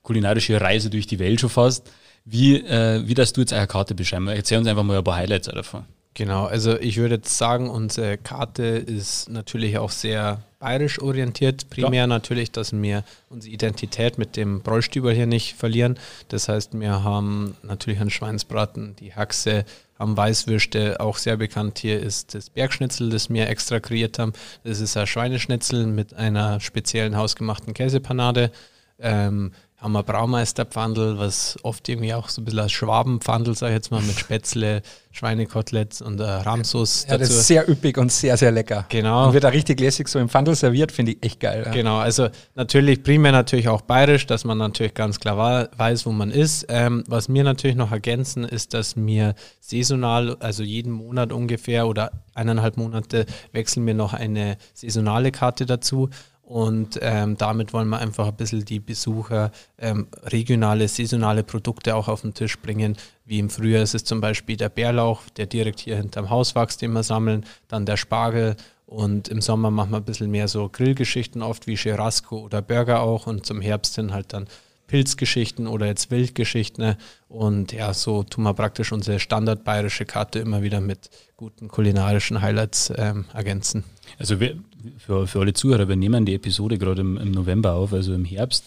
kulinarische 0.02 0.58
Reise 0.58 0.88
durch 0.88 1.06
die 1.06 1.18
Welt 1.18 1.40
schon 1.40 1.50
fast. 1.50 1.90
Wie, 2.24 2.56
äh, 2.56 3.06
wie 3.06 3.14
das 3.14 3.34
du 3.34 3.42
jetzt 3.42 3.52
eure 3.52 3.66
Karte 3.66 3.94
beschreiben? 3.94 4.28
Erzähl 4.28 4.58
uns 4.58 4.66
einfach 4.66 4.82
mal 4.82 4.96
ein 4.96 5.04
paar 5.04 5.16
Highlights 5.16 5.48
davon. 5.48 5.84
Genau, 6.14 6.46
also 6.46 6.78
ich 6.78 6.96
würde 6.96 7.16
jetzt 7.16 7.38
sagen, 7.38 7.70
unsere 7.70 8.18
Karte 8.18 8.64
ist 8.64 9.28
natürlich 9.28 9.78
auch 9.78 9.90
sehr 9.90 10.42
bayerisch 10.58 11.00
orientiert. 11.00 11.70
Primär 11.70 12.02
ja. 12.02 12.06
natürlich, 12.06 12.50
dass 12.50 12.72
wir 12.72 13.04
unsere 13.28 13.54
Identität 13.54 14.18
mit 14.18 14.36
dem 14.36 14.60
Bräustüber 14.60 15.12
hier 15.12 15.26
nicht 15.26 15.54
verlieren. 15.56 15.98
Das 16.28 16.48
heißt, 16.48 16.78
wir 16.78 17.04
haben 17.04 17.56
natürlich 17.62 18.00
einen 18.00 18.10
Schweinsbraten, 18.10 18.96
die 18.96 19.14
Haxe, 19.14 19.64
haben 19.98 20.16
Weißwürste, 20.16 20.98
auch 20.98 21.16
sehr 21.16 21.36
bekannt 21.36 21.78
hier 21.78 22.00
ist 22.00 22.34
das 22.34 22.50
Bergschnitzel, 22.50 23.10
das 23.10 23.30
wir 23.30 23.48
extra 23.48 23.80
kreiert 23.80 24.18
haben. 24.18 24.32
Das 24.64 24.80
ist 24.80 24.96
ein 24.96 25.06
Schweineschnitzel 25.06 25.86
mit 25.86 26.14
einer 26.14 26.58
speziellen 26.58 27.16
hausgemachten 27.16 27.72
Käsepanade. 27.74 28.50
Ähm, 28.98 29.52
haben 29.80 29.92
wir 29.92 30.02
Braumeisterpfandel, 30.02 31.18
was 31.18 31.58
oft 31.62 31.88
irgendwie 31.88 32.12
auch 32.12 32.28
so 32.28 32.42
ein 32.42 32.44
bisschen 32.44 32.60
als 32.60 32.72
Schwabenpfandel, 32.72 33.54
sag 33.54 33.68
ich 33.68 33.74
jetzt 33.74 33.90
mal, 33.90 34.02
mit 34.02 34.14
Spätzle, 34.18 34.82
Schweinekoteletts 35.10 36.02
und 36.02 36.20
äh, 36.20 36.24
Ramsus. 36.24 37.04
Ja, 37.04 37.16
dazu. 37.16 37.30
das 37.30 37.40
ist 37.40 37.46
sehr 37.46 37.66
üppig 37.68 37.96
und 37.96 38.12
sehr, 38.12 38.36
sehr 38.36 38.52
lecker. 38.52 38.84
Genau. 38.90 39.28
Und 39.28 39.32
wird 39.32 39.44
da 39.44 39.48
richtig 39.48 39.80
lässig 39.80 40.08
so 40.08 40.18
im 40.18 40.28
Pfandel 40.28 40.54
serviert, 40.54 40.92
finde 40.92 41.12
ich 41.12 41.24
echt 41.24 41.40
geil. 41.40 41.62
Ja. 41.64 41.72
Genau, 41.72 41.96
also 41.96 42.28
natürlich 42.54 43.02
primär 43.02 43.32
natürlich 43.32 43.68
auch 43.68 43.80
bayerisch, 43.80 44.26
dass 44.26 44.44
man 44.44 44.58
natürlich 44.58 44.92
ganz 44.92 45.18
klar 45.18 45.70
weiß, 45.74 46.04
wo 46.04 46.12
man 46.12 46.30
ist. 46.30 46.66
Ähm, 46.68 47.02
was 47.06 47.32
wir 47.32 47.42
natürlich 47.42 47.76
noch 47.76 47.90
ergänzen, 47.90 48.44
ist, 48.44 48.74
dass 48.74 48.96
wir 48.96 49.34
saisonal, 49.60 50.36
also 50.40 50.62
jeden 50.62 50.92
Monat 50.92 51.32
ungefähr 51.32 51.88
oder 51.88 52.12
eineinhalb 52.34 52.76
Monate 52.76 53.24
wechseln 53.52 53.86
wir 53.86 53.94
noch 53.94 54.12
eine 54.12 54.58
saisonale 54.74 55.32
Karte 55.32 55.64
dazu. 55.64 56.10
Und 56.50 56.98
ähm, 57.00 57.36
damit 57.36 57.72
wollen 57.72 57.88
wir 57.90 58.00
einfach 58.00 58.26
ein 58.26 58.34
bisschen 58.34 58.64
die 58.64 58.80
Besucher 58.80 59.52
ähm, 59.78 60.08
regionale, 60.24 60.88
saisonale 60.88 61.44
Produkte 61.44 61.94
auch 61.94 62.08
auf 62.08 62.22
den 62.22 62.34
Tisch 62.34 62.58
bringen. 62.58 62.96
Wie 63.24 63.38
im 63.38 63.50
Frühjahr 63.50 63.84
ist 63.84 63.94
es 63.94 64.02
zum 64.02 64.20
Beispiel 64.20 64.56
der 64.56 64.68
Bärlauch, 64.68 65.22
der 65.36 65.46
direkt 65.46 65.78
hier 65.78 65.96
hinterm 65.96 66.28
Haus 66.28 66.56
wächst, 66.56 66.82
den 66.82 66.92
wir 66.92 67.04
sammeln. 67.04 67.46
Dann 67.68 67.86
der 67.86 67.96
Spargel. 67.96 68.56
Und 68.84 69.28
im 69.28 69.40
Sommer 69.40 69.70
machen 69.70 69.92
wir 69.92 69.98
ein 69.98 70.04
bisschen 70.04 70.32
mehr 70.32 70.48
so 70.48 70.68
Grillgeschichten 70.68 71.40
oft 71.40 71.68
wie 71.68 71.76
Churrasco 71.76 72.40
oder 72.40 72.62
Burger 72.62 73.00
auch. 73.00 73.28
Und 73.28 73.46
zum 73.46 73.60
Herbst 73.60 73.94
hin 73.94 74.12
halt 74.12 74.32
dann 74.32 74.48
Pilzgeschichten 74.90 75.68
oder 75.68 75.86
jetzt 75.86 76.10
Wildgeschichten. 76.10 76.96
Und 77.28 77.72
ja, 77.72 77.94
so 77.94 78.24
tun 78.24 78.42
wir 78.42 78.54
praktisch 78.54 78.90
unsere 78.90 79.20
standardbayerische 79.20 80.04
Karte 80.04 80.40
immer 80.40 80.62
wieder 80.62 80.80
mit 80.80 81.10
guten 81.36 81.68
kulinarischen 81.68 82.42
Highlights 82.42 82.92
ähm, 82.96 83.24
ergänzen. 83.32 83.84
Also 84.18 84.40
wir, 84.40 84.56
für, 84.98 85.28
für 85.28 85.38
alle 85.38 85.52
Zuhörer, 85.52 85.88
wir 85.88 85.94
nehmen 85.94 86.26
die 86.26 86.34
Episode 86.34 86.76
gerade 86.76 87.02
im, 87.02 87.16
im 87.18 87.30
November 87.30 87.74
auf, 87.74 87.92
also 87.92 88.12
im 88.12 88.24
Herbst. 88.24 88.64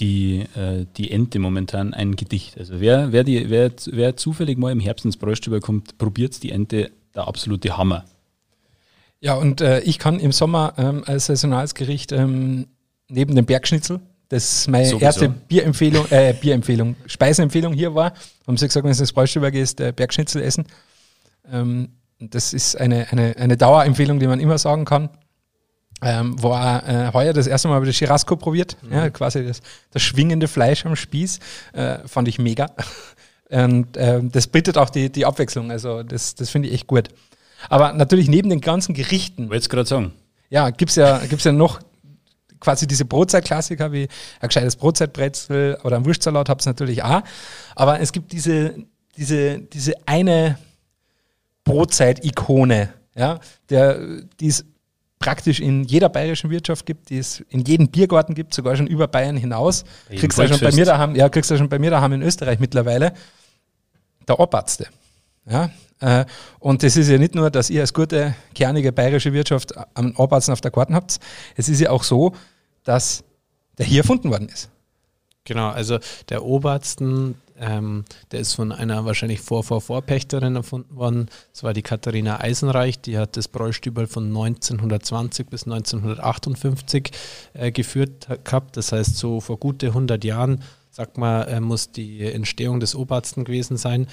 Die, 0.00 0.46
äh, 0.56 0.86
die 0.96 1.12
Ente 1.12 1.38
momentan 1.38 1.94
ein 1.94 2.16
Gedicht. 2.16 2.58
Also 2.58 2.80
wer, 2.80 3.12
wer, 3.12 3.22
die, 3.22 3.48
wer, 3.48 3.70
wer 3.86 4.16
zufällig 4.16 4.58
mal 4.58 4.72
im 4.72 4.80
Herbst 4.80 5.04
ins 5.04 5.16
Bräustüber 5.16 5.60
kommt, 5.60 5.96
probiert 5.96 6.42
die 6.42 6.50
Ente, 6.50 6.90
der 7.14 7.28
absolute 7.28 7.76
Hammer. 7.76 8.04
Ja, 9.20 9.34
und 9.34 9.60
äh, 9.60 9.80
ich 9.80 10.00
kann 10.00 10.18
im 10.18 10.32
Sommer 10.32 10.74
ähm, 10.76 11.04
als 11.06 11.26
saisonales 11.26 11.74
Gericht 11.74 12.10
ähm, 12.10 12.66
neben 13.08 13.36
dem 13.36 13.44
Bergschnitzel 13.46 14.00
das 14.32 14.60
ist 14.60 14.68
meine 14.68 14.86
Sowieso. 14.86 15.04
erste 15.04 15.28
Bierempfehlung, 15.28 16.10
äh, 16.10 16.32
Bierempfehlung, 16.32 16.96
Speisenempfehlung 17.04 17.74
hier 17.74 17.94
war. 17.94 18.14
Haben 18.46 18.56
sie 18.56 18.66
gesagt, 18.66 18.82
wenn 18.82 18.90
du 18.90 18.98
ins 18.98 19.12
Bräustüber 19.12 19.50
gehst, 19.50 19.78
äh, 19.78 19.92
Bergschnitzel 19.92 20.42
essen. 20.42 20.64
Ähm, 21.52 21.90
das 22.18 22.54
ist 22.54 22.80
eine, 22.80 23.12
eine, 23.12 23.36
eine 23.36 23.58
Dauerempfehlung, 23.58 24.20
die 24.20 24.26
man 24.26 24.40
immer 24.40 24.56
sagen 24.56 24.86
kann. 24.86 25.10
Ähm, 26.00 26.42
war 26.42 26.88
äh, 26.88 27.12
heuer 27.12 27.34
das 27.34 27.46
erste 27.46 27.68
Mal 27.68 27.84
das 27.84 27.94
Chirasco 27.94 28.36
probiert, 28.36 28.78
mhm. 28.80 28.92
ja, 28.94 29.10
quasi 29.10 29.46
das, 29.46 29.60
das 29.90 30.00
schwingende 30.00 30.48
Fleisch 30.48 30.86
am 30.86 30.96
Spieß. 30.96 31.38
Äh, 31.74 31.98
fand 32.06 32.26
ich 32.26 32.38
mega. 32.38 32.70
Und 33.50 33.98
äh, 33.98 34.20
das 34.22 34.46
bietet 34.46 34.78
auch 34.78 34.88
die, 34.88 35.12
die 35.12 35.26
Abwechslung, 35.26 35.70
also 35.70 36.02
das, 36.02 36.34
das 36.36 36.48
finde 36.48 36.68
ich 36.68 36.74
echt 36.74 36.86
gut. 36.86 37.10
Aber 37.68 37.92
natürlich 37.92 38.30
neben 38.30 38.48
den 38.48 38.62
ganzen 38.62 38.94
Gerichten. 38.94 39.50
Wolltest 39.50 39.68
gerade 39.68 39.86
sagen. 39.86 40.12
Ja, 40.48 40.70
gibt 40.70 40.88
es 40.88 40.96
ja, 40.96 41.18
gibt's 41.18 41.44
ja 41.44 41.52
noch 41.52 41.80
quasi 42.62 42.86
diese 42.86 43.04
Brotzeitklassiker 43.04 43.92
wie 43.92 44.08
ein 44.40 44.48
gescheites 44.48 44.76
Brotzeitbrezel 44.76 45.78
oder 45.82 45.96
ein 45.96 46.06
Wurstsalat 46.06 46.48
habt 46.48 46.62
es 46.62 46.66
natürlich 46.66 47.02
auch. 47.02 47.22
Aber 47.74 48.00
es 48.00 48.12
gibt 48.12 48.32
diese, 48.32 48.74
diese, 49.16 49.58
diese 49.58 49.94
eine 50.06 50.58
Brotzeit-Ikone, 51.64 52.90
ja, 53.14 53.40
der, 53.68 53.98
die 54.40 54.48
es 54.48 54.64
praktisch 55.18 55.60
in 55.60 55.84
jeder 55.84 56.08
bayerischen 56.08 56.50
Wirtschaft 56.50 56.86
gibt, 56.86 57.10
die 57.10 57.18
es 57.18 57.40
in 57.48 57.64
jedem 57.64 57.88
Biergarten 57.88 58.34
gibt, 58.34 58.54
sogar 58.54 58.76
schon 58.76 58.86
über 58.86 59.08
Bayern 59.08 59.36
hinaus. 59.36 59.84
kriegst 60.08 60.38
du 60.38 60.42
ja 60.42 60.48
schon 60.48 60.60
bei 60.60 60.72
mir 60.72 60.84
daheim, 60.84 61.14
ja, 61.14 61.28
kriegst 61.28 61.50
du 61.50 61.56
schon 61.56 61.68
bei 61.68 61.78
mir 61.78 61.90
daheim 61.90 62.12
in 62.12 62.22
Österreich 62.22 62.58
mittlerweile. 62.58 63.12
Der 64.28 64.38
Obatzte. 64.38 64.86
Ja, 65.48 65.70
äh, 66.02 66.24
und 66.58 66.82
das 66.82 66.96
ist 66.96 67.08
ja 67.08 67.16
nicht 67.18 67.34
nur, 67.34 67.50
dass 67.50 67.70
ihr 67.70 67.80
als 67.80 67.94
gute, 67.94 68.34
kernige 68.54 68.92
bayerische 68.92 69.32
Wirtschaft 69.32 69.72
am 69.94 70.14
Obatzen 70.16 70.52
auf 70.52 70.60
der 70.60 70.70
Karten 70.72 70.94
habt. 70.94 71.18
Es 71.56 71.68
ist 71.68 71.80
ja 71.80 71.90
auch 71.90 72.02
so, 72.02 72.32
dass 72.84 73.24
der 73.78 73.86
hier 73.86 74.00
erfunden 74.00 74.30
worden 74.30 74.48
ist. 74.48 74.70
Genau, 75.44 75.70
also 75.70 75.98
der 76.28 76.44
Obersten, 76.44 77.34
ähm, 77.58 78.04
der 78.30 78.40
ist 78.40 78.54
von 78.54 78.70
einer 78.70 79.04
wahrscheinlich 79.04 79.40
Vor-Vor-Vorpächterin 79.40 80.54
erfunden 80.54 80.94
worden. 80.94 81.28
Das 81.52 81.64
war 81.64 81.72
die 81.72 81.82
Katharina 81.82 82.38
Eisenreich, 82.38 83.00
die 83.00 83.18
hat 83.18 83.36
das 83.36 83.48
Bräustübel 83.48 84.06
von 84.06 84.26
1920 84.26 85.48
bis 85.48 85.64
1958 85.64 87.10
äh, 87.54 87.72
geführt 87.72 88.28
gehabt. 88.44 88.76
Das 88.76 88.92
heißt, 88.92 89.16
so 89.16 89.40
vor 89.40 89.58
gute 89.58 89.88
100 89.88 90.22
Jahren, 90.22 90.62
sagt 90.90 91.18
man, 91.18 91.48
äh, 91.48 91.60
muss 91.60 91.90
die 91.90 92.22
Entstehung 92.22 92.78
des 92.78 92.94
Obersten 92.94 93.42
gewesen 93.44 93.76
sein. 93.76 94.06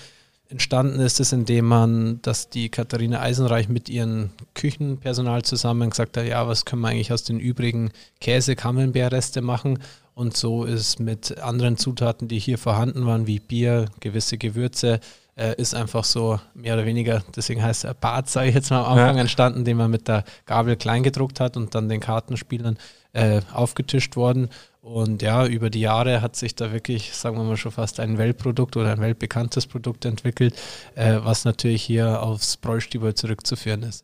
Entstanden 0.51 0.99
ist 0.99 1.19
es, 1.19 1.31
indem 1.31 1.65
man, 1.65 2.21
dass 2.23 2.49
die 2.49 2.69
Katharina 2.69 3.21
Eisenreich 3.21 3.69
mit 3.69 3.87
ihrem 3.87 4.31
Küchenpersonal 4.55 5.43
zusammen 5.43 5.91
gesagt 5.91 6.17
hat, 6.17 6.25
ja, 6.25 6.47
was 6.47 6.65
können 6.65 6.81
wir 6.81 6.87
eigentlich 6.87 7.13
aus 7.13 7.23
den 7.23 7.39
übrigen 7.39 7.91
Käse-Camembert-Reste 8.19 9.41
machen? 9.41 9.77
Und 10.15 10.35
so 10.35 10.63
ist 10.63 10.99
mit 10.99 11.39
anderen 11.39 11.77
Zutaten, 11.77 12.27
die 12.27 12.39
hier 12.39 12.57
vorhanden 12.57 13.05
waren, 13.05 13.27
wie 13.27 13.39
Bier, 13.39 13.85
gewisse 13.99 14.39
Gewürze, 14.39 14.99
äh, 15.39 15.53
ist 15.55 15.75
einfach 15.75 16.03
so 16.03 16.39
mehr 16.53 16.73
oder 16.73 16.85
weniger, 16.85 17.23
deswegen 17.35 17.63
heißt 17.63 17.85
er 17.85 17.93
Bart, 17.93 18.29
sage 18.29 18.49
ich 18.49 18.55
jetzt 18.55 18.71
mal 18.71 18.83
am 18.83 18.97
Anfang, 18.97 19.15
ja. 19.15 19.21
entstanden, 19.21 19.63
den 19.63 19.77
man 19.77 19.89
mit 19.89 20.07
der 20.07 20.25
Gabel 20.45 20.75
klein 20.75 21.03
gedruckt 21.03 21.39
hat 21.39 21.55
und 21.55 21.75
dann 21.75 21.87
den 21.87 22.01
Kartenspielern 22.01 22.77
äh, 23.13 23.41
aufgetischt 23.53 24.15
worden. 24.15 24.49
Und 24.89 25.21
ja, 25.21 25.45
über 25.45 25.69
die 25.69 25.81
Jahre 25.81 26.19
hat 26.23 26.35
sich 26.35 26.55
da 26.55 26.71
wirklich, 26.71 27.13
sagen 27.13 27.37
wir 27.37 27.43
mal, 27.43 27.57
schon 27.57 27.71
fast 27.71 27.99
ein 27.99 28.17
Weltprodukt 28.17 28.75
oder 28.75 28.91
ein 28.91 28.99
weltbekanntes 28.99 29.67
Produkt 29.67 30.03
entwickelt, 30.03 30.59
äh, 30.95 31.19
was 31.21 31.45
natürlich 31.45 31.83
hier 31.83 32.23
aufs 32.23 32.57
Bräustüber 32.57 33.13
zurückzuführen 33.13 33.83
ist. 33.83 34.03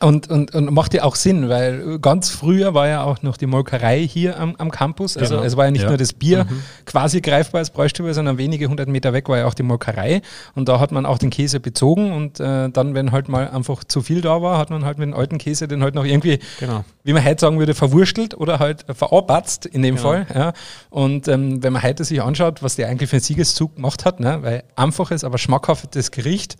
Und, 0.00 0.28
und, 0.28 0.52
und 0.52 0.72
macht 0.72 0.94
ja 0.94 1.04
auch 1.04 1.14
Sinn, 1.14 1.48
weil 1.48 1.98
ganz 2.00 2.28
früher 2.28 2.74
war 2.74 2.88
ja 2.88 3.04
auch 3.04 3.22
noch 3.22 3.36
die 3.36 3.46
Molkerei 3.46 4.06
hier 4.06 4.38
am, 4.38 4.56
am 4.56 4.70
Campus. 4.70 5.16
Also 5.16 5.36
genau. 5.36 5.46
es 5.46 5.56
war 5.56 5.66
ja 5.66 5.70
nicht 5.70 5.82
ja. 5.82 5.88
nur 5.88 5.96
das 5.96 6.12
Bier 6.12 6.44
mhm. 6.44 6.62
quasi 6.84 7.20
greifbar 7.20 7.60
als 7.60 7.70
Bräustüber, 7.70 8.12
sondern 8.12 8.36
wenige 8.36 8.66
hundert 8.66 8.88
Meter 8.88 9.12
weg 9.12 9.28
war 9.28 9.38
ja 9.38 9.46
auch 9.46 9.54
die 9.54 9.62
Molkerei. 9.62 10.22
Und 10.54 10.68
da 10.68 10.80
hat 10.80 10.90
man 10.90 11.06
auch 11.06 11.18
den 11.18 11.30
Käse 11.30 11.60
bezogen 11.60 12.12
und 12.12 12.40
äh, 12.40 12.68
dann, 12.68 12.94
wenn 12.94 13.12
halt 13.12 13.28
mal 13.28 13.48
einfach 13.48 13.84
zu 13.84 14.02
viel 14.02 14.20
da 14.20 14.42
war, 14.42 14.58
hat 14.58 14.70
man 14.70 14.84
halt 14.84 14.98
mit 14.98 15.06
dem 15.06 15.14
alten 15.14 15.38
Käse 15.38 15.68
den 15.68 15.82
halt 15.82 15.94
noch 15.94 16.04
irgendwie, 16.04 16.40
genau. 16.58 16.84
wie 17.04 17.12
man 17.12 17.24
heute 17.24 17.40
sagen 17.40 17.58
würde, 17.58 17.74
verwurstelt 17.74 18.34
oder 18.34 18.58
halt 18.58 18.84
verarbatzt 18.92 19.66
in 19.66 19.82
dem 19.82 19.94
genau. 19.94 20.08
Fall. 20.08 20.26
Ja. 20.34 20.52
Und 20.90 21.28
ähm, 21.28 21.62
wenn 21.62 21.72
man 21.72 21.82
heute 21.82 22.04
sich 22.04 22.20
anschaut, 22.20 22.62
was 22.62 22.74
der 22.74 22.88
eigentlich 22.88 23.08
für 23.08 23.16
einen 23.16 23.22
Siegeszug 23.22 23.76
gemacht 23.76 24.04
hat, 24.04 24.20
ne, 24.20 24.38
weil 24.42 24.64
einfaches, 24.74 25.22
aber 25.22 25.38
schmackhaftes 25.38 26.10
Gericht 26.10 26.56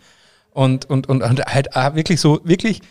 und, 0.53 0.89
und, 0.89 1.07
und, 1.07 1.21
und 1.21 1.45
halt 1.45 1.75
auch 1.75 1.93
wirklich 1.93 2.19
so, 2.19 2.39
wirklich 2.43 2.81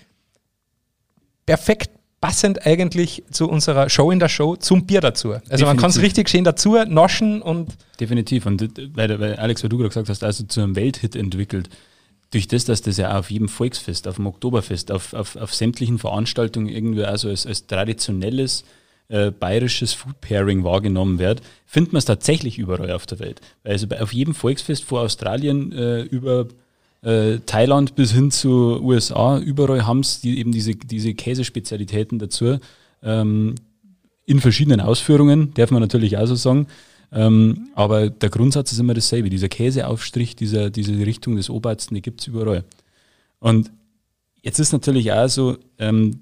perfekt 1.47 1.91
passend 2.21 2.67
eigentlich 2.67 3.23
zu 3.31 3.49
unserer 3.49 3.89
Show 3.89 4.11
in 4.11 4.19
der 4.19 4.29
Show 4.29 4.57
zum 4.57 4.87
Bier 4.87 5.01
dazu. 5.01 5.29
Also 5.29 5.41
Definitiv. 5.43 5.67
man 5.67 5.77
kann 5.77 5.91
es 5.91 6.01
richtig 6.01 6.29
schön 6.29 6.45
dazu 6.45 6.77
naschen 6.89 7.43
und. 7.43 7.77
Definitiv. 8.01 8.47
Und 8.47 8.69
weil, 8.97 9.21
weil 9.21 9.37
Alex, 9.37 9.63
wie 9.63 9.69
du 9.69 9.77
gerade 9.77 9.91
gesagt 9.91 10.09
hast, 10.09 10.25
also 10.25 10.45
zu 10.45 10.61
einem 10.61 10.77
Welthit 10.77 11.15
entwickelt. 11.15 11.69
Durch 12.33 12.49
das, 12.49 12.65
dass 12.65 12.83
das 12.83 12.97
ja 12.97 13.17
auf 13.17 13.31
jedem 13.31 13.49
Volksfest, 13.49 14.09
auf 14.09 14.17
dem 14.17 14.27
Oktoberfest, 14.27 14.91
auf, 14.91 15.15
auf, 15.15 15.37
auf 15.37 15.55
sämtlichen 15.55 15.99
Veranstaltungen 15.99 16.69
irgendwie 16.69 17.05
also 17.05 17.29
als, 17.29 17.47
als 17.47 17.69
traditionelles 17.69 18.65
äh, 19.09 19.31
bayerisches 19.31 19.93
Food 19.93 20.21
Pairing 20.21 20.65
wahrgenommen 20.65 21.21
wird, 21.21 21.41
findet 21.65 21.93
man 21.93 21.99
es 21.99 22.05
tatsächlich 22.05 22.59
überall 22.59 22.91
auf 22.91 23.07
der 23.07 23.21
Welt. 23.21 23.41
Also 23.63 23.87
auf 24.01 24.13
jedem 24.13 24.35
Volksfest 24.35 24.83
vor 24.83 25.03
Australien 25.03 25.71
äh, 25.71 26.01
über 26.03 26.49
äh, 27.03 27.39
Thailand 27.47 27.95
bis 27.95 28.13
hin 28.13 28.31
zu 28.31 28.81
USA, 28.83 29.39
überall 29.39 29.87
haben 29.87 30.01
es 30.01 30.21
die, 30.21 30.39
eben 30.39 30.53
diese, 30.53 30.75
diese 30.75 31.15
Käsespezialitäten 31.15 32.19
dazu. 32.19 32.59
Ähm, 33.03 33.55
in 34.25 34.41
verschiedenen 34.41 34.81
Ausführungen, 34.81 35.55
darf 35.55 35.71
man 35.71 35.81
natürlich 35.81 36.17
auch 36.17 36.27
so 36.27 36.35
sagen. 36.35 36.67
Ähm, 37.13 37.69
aber 37.75 38.11
der 38.11 38.29
Grundsatz 38.29 38.73
ist 38.73 38.81
immer 38.81 38.95
dasselbe. 38.95 39.31
Dieser 39.31 39.49
Käseaufstrich, 39.49 40.35
dieser, 40.35 40.71
diese 40.71 40.95
Richtung 41.07 41.37
des 41.37 41.49
Obersten, 41.49 41.95
die 41.95 42.03
gibt 42.03 42.21
es 42.21 42.27
überall. 42.27 42.65
Und 43.39 43.71
jetzt 44.43 44.59
ist 44.59 44.73
natürlich 44.73 45.13
auch 45.13 45.29
so, 45.29 45.57
ähm, 45.79 46.21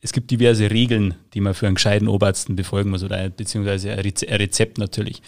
es 0.00 0.12
gibt 0.12 0.30
diverse 0.30 0.70
Regeln, 0.70 1.14
die 1.32 1.40
man 1.40 1.54
für 1.54 1.66
einen 1.66 1.76
gescheiten 1.76 2.08
Obersten 2.08 2.56
befolgen 2.56 2.90
muss, 2.90 3.02
oder 3.02 3.30
beziehungsweise 3.30 3.92
ein 3.92 4.00
Rezept 4.00 4.76
natürlich. 4.76 5.22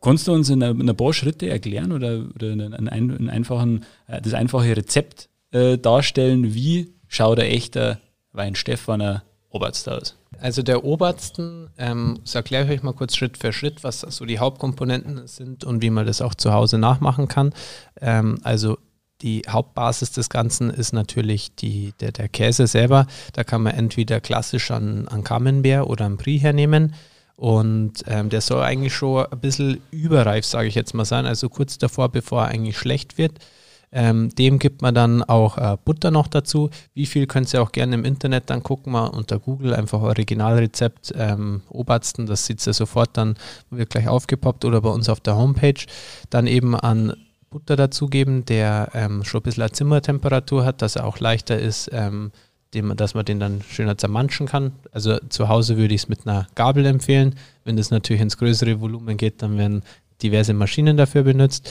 Kannst 0.00 0.28
du 0.28 0.32
uns 0.32 0.48
in 0.48 0.62
ein 0.62 0.96
paar 0.96 1.12
Schritte 1.12 1.48
erklären 1.48 1.92
oder, 1.92 2.24
oder 2.34 2.52
einen, 2.52 2.88
einen 2.88 3.30
einfachen, 3.30 3.84
äh, 4.06 4.20
das 4.20 4.34
einfache 4.34 4.76
Rezept 4.76 5.28
äh, 5.50 5.76
darstellen, 5.76 6.54
wie 6.54 6.94
schaut 7.08 7.38
der 7.38 7.50
echte 7.50 7.98
Weinstefaner 8.32 9.24
Oberst 9.50 9.88
aus? 9.88 10.16
Also 10.40 10.62
der 10.62 10.84
Obersten, 10.84 11.70
ähm, 11.78 12.20
das 12.22 12.34
erkläre 12.34 12.66
ich 12.66 12.70
euch 12.70 12.82
mal 12.82 12.92
kurz 12.92 13.16
Schritt 13.16 13.38
für 13.38 13.52
Schritt, 13.52 13.82
was 13.82 14.00
so 14.00 14.24
die 14.24 14.38
Hauptkomponenten 14.38 15.26
sind 15.26 15.64
und 15.64 15.82
wie 15.82 15.90
man 15.90 16.06
das 16.06 16.20
auch 16.20 16.34
zu 16.34 16.52
Hause 16.52 16.78
nachmachen 16.78 17.28
kann. 17.28 17.52
Ähm, 18.00 18.38
also 18.42 18.78
die 19.22 19.42
Hauptbasis 19.48 20.12
des 20.12 20.30
Ganzen 20.30 20.70
ist 20.70 20.92
natürlich 20.92 21.54
die, 21.56 21.92
der, 22.00 22.12
der 22.12 22.28
Käse 22.28 22.66
selber. 22.66 23.06
Da 23.32 23.42
kann 23.42 23.62
man 23.62 23.74
entweder 23.74 24.20
klassisch 24.20 24.70
an, 24.70 25.08
an 25.08 25.24
Camembert 25.24 25.86
oder 25.86 26.04
an 26.04 26.18
Brie 26.18 26.38
hernehmen. 26.38 26.94
Und 27.38 28.02
ähm, 28.08 28.30
der 28.30 28.40
soll 28.40 28.62
eigentlich 28.62 28.92
schon 28.92 29.24
ein 29.26 29.38
bisschen 29.38 29.80
überreif, 29.92 30.44
sage 30.44 30.66
ich 30.66 30.74
jetzt 30.74 30.92
mal 30.92 31.04
sein, 31.04 31.24
also 31.24 31.48
kurz 31.48 31.78
davor, 31.78 32.08
bevor 32.08 32.42
er 32.42 32.48
eigentlich 32.48 32.76
schlecht 32.76 33.16
wird. 33.16 33.38
Ähm, 33.92 34.34
dem 34.34 34.58
gibt 34.58 34.82
man 34.82 34.92
dann 34.92 35.22
auch 35.22 35.56
äh, 35.56 35.76
Butter 35.84 36.10
noch 36.10 36.26
dazu. 36.26 36.68
Wie 36.94 37.06
viel 37.06 37.28
könnt 37.28 37.54
ihr 37.54 37.62
auch 37.62 37.70
gerne 37.70 37.94
im 37.94 38.04
Internet 38.04 38.50
dann 38.50 38.64
gucken, 38.64 38.92
mal 38.92 39.06
unter 39.06 39.38
Google 39.38 39.72
einfach 39.72 40.02
Originalrezept 40.02 41.12
ähm, 41.16 41.62
Obersten, 41.68 42.26
das 42.26 42.44
sieht 42.44 42.66
ihr 42.66 42.72
sofort, 42.72 43.10
dann 43.16 43.36
wird 43.70 43.90
gleich 43.90 44.08
aufgepoppt 44.08 44.64
oder 44.64 44.80
bei 44.80 44.90
uns 44.90 45.08
auf 45.08 45.20
der 45.20 45.36
Homepage. 45.36 45.86
Dann 46.30 46.48
eben 46.48 46.74
an 46.74 47.14
Butter 47.50 47.76
dazugeben, 47.76 48.46
der 48.46 48.90
ähm, 48.94 49.22
schon 49.22 49.42
ein 49.42 49.44
bisschen 49.44 49.62
eine 49.62 49.70
Zimmertemperatur 49.70 50.64
hat, 50.64 50.82
dass 50.82 50.96
er 50.96 51.06
auch 51.06 51.20
leichter 51.20 51.56
ist, 51.56 51.88
ähm, 51.92 52.32
dem, 52.74 52.94
dass 52.96 53.14
man 53.14 53.24
den 53.24 53.40
dann 53.40 53.62
schöner 53.62 53.96
zermanschen 53.96 54.46
kann. 54.46 54.72
Also 54.92 55.18
zu 55.28 55.48
Hause 55.48 55.76
würde 55.76 55.94
ich 55.94 56.02
es 56.02 56.08
mit 56.08 56.26
einer 56.26 56.46
Gabel 56.54 56.84
empfehlen. 56.86 57.34
Wenn 57.64 57.76
das 57.76 57.90
natürlich 57.90 58.22
ins 58.22 58.36
größere 58.36 58.80
Volumen 58.80 59.16
geht, 59.16 59.42
dann 59.42 59.56
werden 59.56 59.82
diverse 60.22 60.52
Maschinen 60.52 60.96
dafür 60.96 61.22
benutzt. 61.22 61.70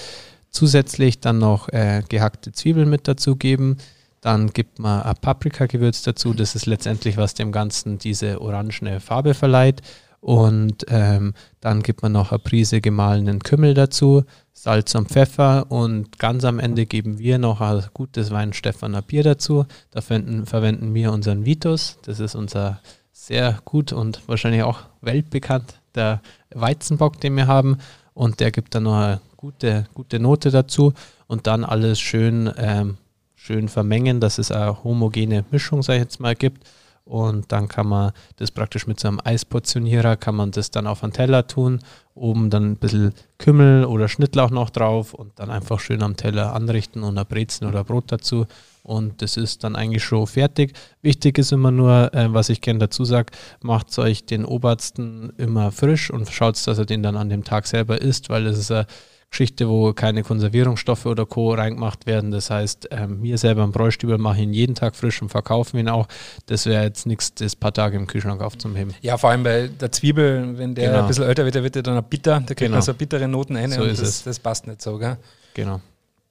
Zusätzlich 0.49 1.19
dann 1.19 1.39
noch 1.39 1.69
äh, 1.69 2.01
gehackte 2.07 2.51
Zwiebeln 2.51 2.89
mit 2.89 3.07
dazugeben. 3.07 3.77
Dann 4.21 4.51
gibt 4.51 4.79
man 4.79 5.03
ein 5.03 5.15
Paprikagewürz 5.21 6.01
dazu. 6.01 6.33
Das 6.33 6.55
ist 6.55 6.65
letztendlich, 6.65 7.17
was 7.17 7.35
dem 7.35 7.51
Ganzen 7.51 7.99
diese 7.99 8.41
orangene 8.41 8.99
Farbe 8.99 9.33
verleiht. 9.33 9.81
Und 10.19 10.85
ähm, 10.89 11.33
dann 11.61 11.83
gibt 11.83 12.01
man 12.01 12.11
noch 12.11 12.31
eine 12.31 12.39
Prise 12.39 12.81
gemahlenen 12.81 13.39
Kümmel 13.39 13.75
dazu, 13.75 14.23
Salz 14.59 14.95
und 14.95 15.09
Pfeffer 15.09 15.67
und 15.69 16.17
ganz 16.17 16.43
am 16.43 16.57
Ende 16.57 16.87
geben 16.87 17.19
wir 17.19 17.37
noch 17.37 17.61
ein 17.61 17.83
gutes 17.93 18.31
Weinstefaner 18.31 19.03
Bier 19.03 19.21
dazu. 19.21 19.67
Da 19.91 20.01
verwenden, 20.01 20.47
verwenden 20.47 20.95
wir 20.95 21.11
unseren 21.11 21.45
Vitus. 21.45 21.99
Das 22.01 22.19
ist 22.19 22.33
unser 22.33 22.81
sehr 23.11 23.59
gut 23.65 23.93
und 23.93 24.27
wahrscheinlich 24.27 24.63
auch 24.63 24.79
weltbekannt 25.01 25.79
der 25.93 26.21
Weizenbock, 26.55 27.21
den 27.21 27.35
wir 27.35 27.45
haben. 27.45 27.77
Und 28.15 28.39
der 28.39 28.49
gibt 28.49 28.73
dann 28.73 28.83
noch 28.83 28.97
eine 28.97 29.21
gute, 29.37 29.85
gute 29.93 30.19
Note 30.19 30.49
dazu 30.49 30.91
und 31.27 31.45
dann 31.45 31.63
alles 31.63 31.99
schön, 31.99 32.51
ähm, 32.57 32.97
schön 33.35 33.69
vermengen, 33.69 34.19
dass 34.19 34.39
es 34.39 34.51
eine 34.51 34.83
homogene 34.83 35.45
Mischung, 35.51 35.83
sag 35.83 35.93
ich 35.93 36.01
jetzt 36.01 36.19
mal, 36.19 36.35
gibt 36.35 36.67
und 37.07 37.51
dann 37.51 37.67
kann 37.67 37.87
man 37.87 38.11
das 38.35 38.51
praktisch 38.51 38.87
mit 38.87 38.99
so 38.99 39.07
einem 39.07 39.19
Eisportionierer, 39.23 40.17
kann 40.17 40.35
man 40.35 40.51
das 40.51 40.71
dann 40.71 40.87
auf 40.87 41.03
einen 41.03 41.13
Teller 41.13 41.47
tun, 41.47 41.79
oben 42.15 42.49
dann 42.49 42.71
ein 42.71 42.77
bisschen 42.77 43.13
Kümmel 43.37 43.85
oder 43.85 44.07
Schnittlauch 44.07 44.49
noch 44.49 44.69
drauf 44.69 45.13
und 45.13 45.39
dann 45.39 45.49
einfach 45.49 45.79
schön 45.79 46.03
am 46.03 46.17
Teller 46.17 46.53
anrichten 46.53 47.03
und 47.03 47.17
ein 47.17 47.25
Brezen 47.25 47.67
oder 47.67 47.83
Brot 47.83 48.11
dazu 48.11 48.45
und 48.87 49.21
das 49.21 49.35
ist 49.35 49.65
dann 49.65 49.75
eigentlich 49.75 50.03
schon 50.03 50.25
fertig. 50.27 50.73
Wichtig 51.01 51.37
ist 51.37 51.51
immer 51.51 51.71
nur, 51.71 52.13
äh, 52.13 52.33
was 52.33 52.47
ich 52.47 52.61
gerne 52.61 52.79
dazu 52.79 53.03
sage, 53.03 53.33
macht 53.61 53.97
euch 53.99 54.25
den 54.25 54.45
Obersten 54.45 55.33
immer 55.37 55.73
frisch 55.73 56.09
und 56.09 56.29
schaut, 56.29 56.55
dass 56.65 56.77
er 56.77 56.85
den 56.85 57.03
dann 57.03 57.17
an 57.17 57.29
dem 57.29 57.43
Tag 57.43 57.67
selber 57.67 58.01
isst, 58.01 58.29
weil 58.29 58.45
das 58.45 58.57
ist 58.57 58.71
ein 58.71 58.85
Geschichte, 59.29 59.67
wo 59.67 59.93
keine 59.93 60.23
Konservierungsstoffe 60.23 61.05
oder 61.05 61.25
Co. 61.25 61.53
reingemacht 61.53 62.05
werden. 62.05 62.31
Das 62.31 62.49
heißt, 62.49 62.89
ähm, 62.91 63.21
wir 63.21 63.37
selber 63.37 63.63
im 63.63 63.71
Bräustübel 63.71 64.17
machen 64.17 64.39
ihn 64.39 64.53
jeden 64.53 64.73
Tag 64.73 64.95
frisch 64.95 65.21
und 65.21 65.29
verkaufen 65.29 65.77
ihn 65.77 65.89
auch. 65.89 66.07
Das 66.45 66.65
wäre 66.65 66.83
jetzt 66.83 67.05
nichts, 67.05 67.33
das 67.35 67.55
paar 67.55 67.73
Tage 67.73 67.97
im 67.97 68.07
Kühlschrank 68.07 68.41
aufzuheben. 68.41 68.93
Ja, 69.01 69.17
vor 69.17 69.31
allem 69.31 69.43
bei 69.43 69.67
der 69.67 69.91
Zwiebel, 69.91 70.57
wenn 70.57 70.75
der 70.75 70.89
genau. 70.89 71.01
ein 71.01 71.07
bisschen 71.07 71.25
älter 71.25 71.43
wird, 71.43 71.55
der 71.55 71.63
wird 71.63 71.75
er 71.75 71.83
dann 71.83 72.03
bitter, 72.05 72.39
da 72.39 72.45
kriegt 72.45 72.59
genau. 72.59 72.75
man 72.75 72.81
so 72.81 72.93
bittere 72.93 73.27
Noten 73.27 73.57
ein 73.57 73.71
so 73.71 73.81
und 73.81 73.99
das, 73.99 74.23
das, 74.23 74.39
passt 74.39 74.65
nicht 74.65 74.81
so, 74.81 74.97
gell? 74.97 75.17
Genau. 75.53 75.81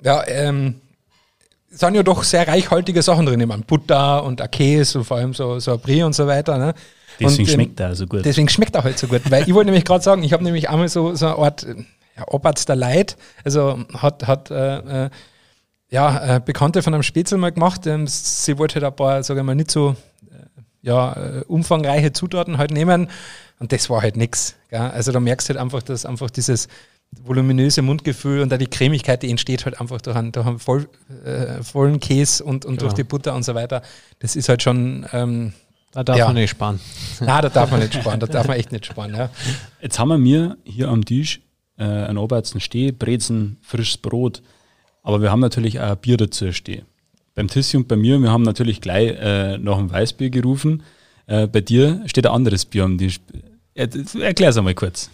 Ja, 0.03 0.26
ähm, 0.26 0.76
sind 1.69 1.95
ja 1.95 2.03
doch 2.03 2.23
sehr 2.23 2.49
reichhaltige 2.49 3.03
Sachen 3.03 3.26
drin. 3.26 3.41
Ich 3.41 3.47
meine, 3.47 3.62
Butter 3.62 4.25
und 4.25 4.41
ein 4.41 4.50
Käse 4.50 4.99
und 4.99 5.05
vor 5.05 5.19
allem 5.19 5.35
so, 5.35 5.59
so 5.59 5.73
ein 5.73 5.81
Brie 5.81 6.03
und 6.03 6.15
so 6.15 6.26
weiter. 6.26 6.59
Ne? 6.59 6.75
Deswegen 7.21 7.43
und, 7.43 7.49
ähm, 7.49 7.55
schmeckt 7.55 7.81
er 7.81 7.95
so 7.95 8.07
gut. 8.07 8.25
Deswegen 8.25 8.49
schmeckt 8.49 8.75
er 8.75 8.85
halt 8.85 8.99
so 8.99 9.07
gut. 9.07 9.31
Weil 9.31 9.43
ich 9.43 9.55
wollte 9.55 9.67
nämlich 9.67 9.85
gerade 9.85 10.03
sagen, 10.03 10.23
ich 10.23 10.33
habe 10.33 10.45
nämlich 10.45 10.69
einmal 10.69 10.88
so, 10.88 11.15
so 11.15 11.26
eine 11.26 11.37
Art 11.37 11.67
ja, 12.17 12.25
Obertster 12.29 12.77
Leid, 12.77 13.17
also 13.45 13.85
hat, 13.95 14.27
hat 14.27 14.51
äh, 14.51 15.05
äh, 15.07 15.11
ja, 15.91 16.37
äh, 16.37 16.41
Bekannte 16.45 16.83
von 16.83 16.95
einem 16.95 17.03
Spätzle 17.03 17.39
mal 17.39 17.53
gemacht. 17.53 17.87
Ähm, 17.87 18.07
sie 18.07 18.59
wollte 18.59 18.77
halt 18.77 18.85
ein 18.85 18.97
paar, 18.97 19.23
sage 19.23 19.41
ich 19.41 19.47
mal, 19.47 19.55
nicht 19.55 19.71
so 19.71 19.97
äh, 20.31 20.35
ja, 20.83 21.13
äh, 21.13 21.45
umfangreiche 21.47 22.13
Zutaten 22.13 22.59
halt 22.59 22.71
nehmen 22.71 23.09
und 23.59 23.73
das 23.73 23.89
war 23.89 24.03
halt 24.03 24.17
nichts. 24.17 24.55
Also 24.71 25.13
da 25.13 25.21
merkst 25.21 25.49
du 25.49 25.55
halt 25.55 25.61
einfach, 25.61 25.83
dass 25.83 26.05
einfach 26.05 26.31
dieses 26.31 26.69
voluminöse 27.23 27.83
Mundgefühl 27.83 28.43
und 28.43 28.51
da 28.51 28.59
die 28.59 28.67
Cremigkeit, 28.67 29.23
die 29.23 29.31
entsteht 29.31 29.65
halt 29.65 29.81
einfach 29.81 30.01
durch 30.01 30.17
einen, 30.17 30.33
durch 30.33 30.47
einen 30.47 30.59
voll, 30.59 30.89
äh, 31.25 31.63
vollen 31.63 32.01
Käse 32.01 32.45
und, 32.45 32.65
und 32.65 32.77
genau. 32.77 32.81
durch 32.81 32.95
die 32.95 33.05
Butter 33.05 33.35
und 33.35 33.45
so 33.45 33.55
weiter. 33.55 33.83
Das 34.19 34.37
ist 34.37 34.49
halt 34.49 34.63
schon. 34.63 35.07
Ähm, 35.13 35.53
da 35.93 36.05
darf 36.05 36.19
ja. 36.19 36.27
man 36.27 36.35
nicht 36.35 36.51
sparen. 36.51 36.79
Nein, 37.21 37.43
da 37.43 37.49
darf 37.49 37.71
man 37.71 37.81
nicht 37.81 37.95
sparen. 37.95 38.21
Da 38.21 38.27
darf 38.27 38.49
man 38.49 38.59
echt 38.59 38.71
nicht 38.71 38.85
sparen. 38.85 39.15
Ja. 39.15 39.31
Jetzt 39.81 39.99
haben 39.99 40.09
wir 40.09 40.19
mir 40.19 40.59
hier 40.65 40.89
am 40.89 41.05
Tisch 41.05 41.41
äh, 41.78 41.85
ein 41.85 42.18
Obersten 42.18 42.61
Steh, 42.61 42.92
Brezen, 42.92 43.59
frisches 43.62 43.97
Brot. 43.97 44.42
Aber 45.02 45.23
wir 45.23 45.30
haben 45.30 45.40
natürlich 45.40 45.80
auch 45.80 45.97
Bier 45.97 46.16
dazu 46.16 46.52
stehen. 46.52 46.85
Beim 47.35 47.49
Tissi 47.49 47.76
und 47.76 47.87
bei 47.87 47.97
mir, 47.97 48.18
wir 48.18 48.30
haben 48.30 48.42
natürlich 48.42 48.80
gleich 48.80 49.11
äh, 49.21 49.59
noch 49.59 49.78
ein 49.78 49.90
Weißbier 49.90 50.30
gerufen. 50.30 50.83
Äh, 51.26 51.47
bei 51.47 51.61
dir 51.61 52.02
steht 52.06 52.26
ein 52.26 52.33
anderes 52.33 52.64
Bier 52.64 52.85
am 52.85 52.99
Tisch. 52.99 53.21
Ja, 53.75 53.87
Erklär 54.21 54.49
es 54.49 54.56
einmal 54.56 54.75
kurz. 54.75 55.11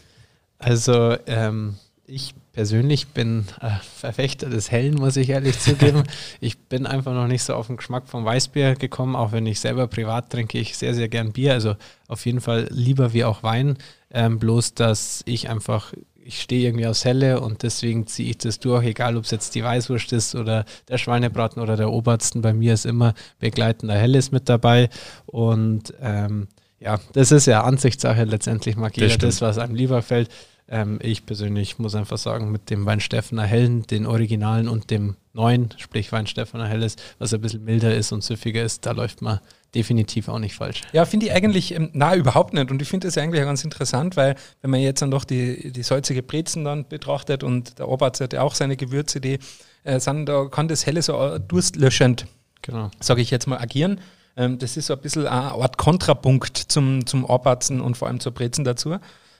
Also 0.58 1.16
ähm, 1.26 1.74
ich 2.06 2.34
persönlich 2.52 3.08
bin 3.08 3.46
äh, 3.60 3.70
Verfechter 3.96 4.48
des 4.48 4.70
Hellen, 4.70 4.94
muss 4.94 5.16
ich 5.16 5.30
ehrlich 5.30 5.58
zugeben. 5.58 6.04
Ich 6.40 6.58
bin 6.58 6.86
einfach 6.86 7.12
noch 7.14 7.26
nicht 7.26 7.42
so 7.42 7.54
auf 7.54 7.66
den 7.68 7.76
Geschmack 7.76 8.08
vom 8.08 8.24
Weißbier 8.24 8.74
gekommen, 8.74 9.16
auch 9.16 9.32
wenn 9.32 9.46
ich 9.46 9.60
selber 9.60 9.86
privat 9.86 10.30
trinke 10.30 10.58
ich 10.58 10.76
sehr, 10.76 10.94
sehr 10.94 11.08
gern 11.08 11.32
Bier. 11.32 11.52
Also 11.52 11.76
auf 12.08 12.24
jeden 12.26 12.40
Fall 12.40 12.68
lieber 12.70 13.12
wie 13.12 13.24
auch 13.24 13.42
Wein. 13.42 13.78
Ähm, 14.12 14.38
bloß, 14.38 14.74
dass 14.74 15.22
ich 15.24 15.48
einfach, 15.48 15.94
ich 16.22 16.42
stehe 16.42 16.68
irgendwie 16.68 16.86
aus 16.86 17.04
Helle 17.04 17.40
und 17.40 17.62
deswegen 17.62 18.06
ziehe 18.06 18.30
ich 18.30 18.38
das 18.38 18.60
durch, 18.60 18.84
egal 18.84 19.16
ob 19.16 19.24
es 19.24 19.30
jetzt 19.30 19.54
die 19.54 19.64
Weißwurst 19.64 20.12
ist 20.12 20.34
oder 20.34 20.66
der 20.88 20.98
Schweinebraten 20.98 21.62
oder 21.62 21.76
der 21.76 21.90
Obersten. 21.90 22.42
Bei 22.42 22.52
mir 22.52 22.74
ist 22.74 22.84
immer 22.84 23.14
begleitender 23.38 23.94
Helles 23.94 24.30
mit 24.30 24.48
dabei 24.48 24.90
und 25.26 25.94
ähm, 26.00 26.48
ja, 26.78 27.00
das 27.12 27.32
ist 27.32 27.46
ja 27.46 27.62
Ansichtssache. 27.62 28.24
Letztendlich 28.24 28.76
mag 28.76 28.96
jeder 28.96 29.16
das, 29.16 29.38
das 29.38 29.40
was 29.40 29.58
einem 29.58 29.74
lieber 29.74 30.02
fällt. 30.02 30.28
Ähm, 30.68 30.98
ich 31.02 31.26
persönlich 31.26 31.78
muss 31.78 31.94
einfach 31.94 32.18
sagen, 32.18 32.50
mit 32.50 32.70
dem 32.70 32.86
Weinstephaner 32.86 33.44
Hellen, 33.44 33.82
den 33.84 34.06
Originalen 34.06 34.68
und 34.68 34.90
dem 34.90 35.16
neuen, 35.32 35.70
sprich 35.78 36.12
Weinstephaner 36.12 36.66
Helles, 36.66 36.96
was 37.18 37.32
ein 37.32 37.40
bisschen 37.40 37.64
milder 37.64 37.94
ist 37.94 38.12
und 38.12 38.22
süffiger 38.22 38.62
ist, 38.62 38.84
da 38.84 38.92
läuft 38.92 39.22
man 39.22 39.40
definitiv 39.74 40.28
auch 40.28 40.38
nicht 40.38 40.54
falsch. 40.54 40.82
Ja, 40.92 41.04
finde 41.04 41.26
ich 41.26 41.32
eigentlich, 41.32 41.74
ähm, 41.74 41.90
na, 41.92 42.14
überhaupt 42.14 42.54
nicht. 42.54 42.70
Und 42.70 42.82
ich 42.82 42.88
finde 42.88 43.06
das 43.08 43.18
eigentlich 43.18 43.42
ganz 43.42 43.64
interessant, 43.64 44.16
weil 44.16 44.34
wenn 44.60 44.70
man 44.70 44.80
jetzt 44.80 45.02
dann 45.02 45.10
doch 45.10 45.24
die, 45.24 45.72
die 45.72 45.82
salzige 45.82 46.22
Brezen 46.22 46.64
dann 46.64 46.86
betrachtet 46.86 47.42
und 47.42 47.78
der 47.78 47.88
Oberarzt 47.88 48.20
hat 48.20 48.32
ja 48.32 48.42
auch 48.42 48.54
seine 48.54 48.76
Gewürze, 48.76 49.20
die 49.20 49.38
äh, 49.84 49.98
sind, 49.98 50.26
da 50.26 50.46
kann 50.46 50.68
das 50.68 50.86
Helle 50.86 51.02
so 51.02 51.38
durstlöschend, 51.38 52.26
genau. 52.60 52.90
sage 53.00 53.22
ich 53.22 53.30
jetzt 53.30 53.46
mal, 53.46 53.58
agieren. 53.58 54.00
Ähm, 54.36 54.58
das 54.58 54.76
ist 54.76 54.86
so 54.86 54.94
ein 54.94 55.00
bisschen 55.00 55.26
eine 55.26 55.52
Art 55.52 55.78
Kontrapunkt 55.78 56.56
zum, 56.56 57.06
zum 57.06 57.24
Oberarzen 57.24 57.80
und 57.80 57.96
vor 57.96 58.08
allem 58.08 58.20
zur 58.20 58.32
Brezen 58.32 58.64
dazu. 58.64 58.96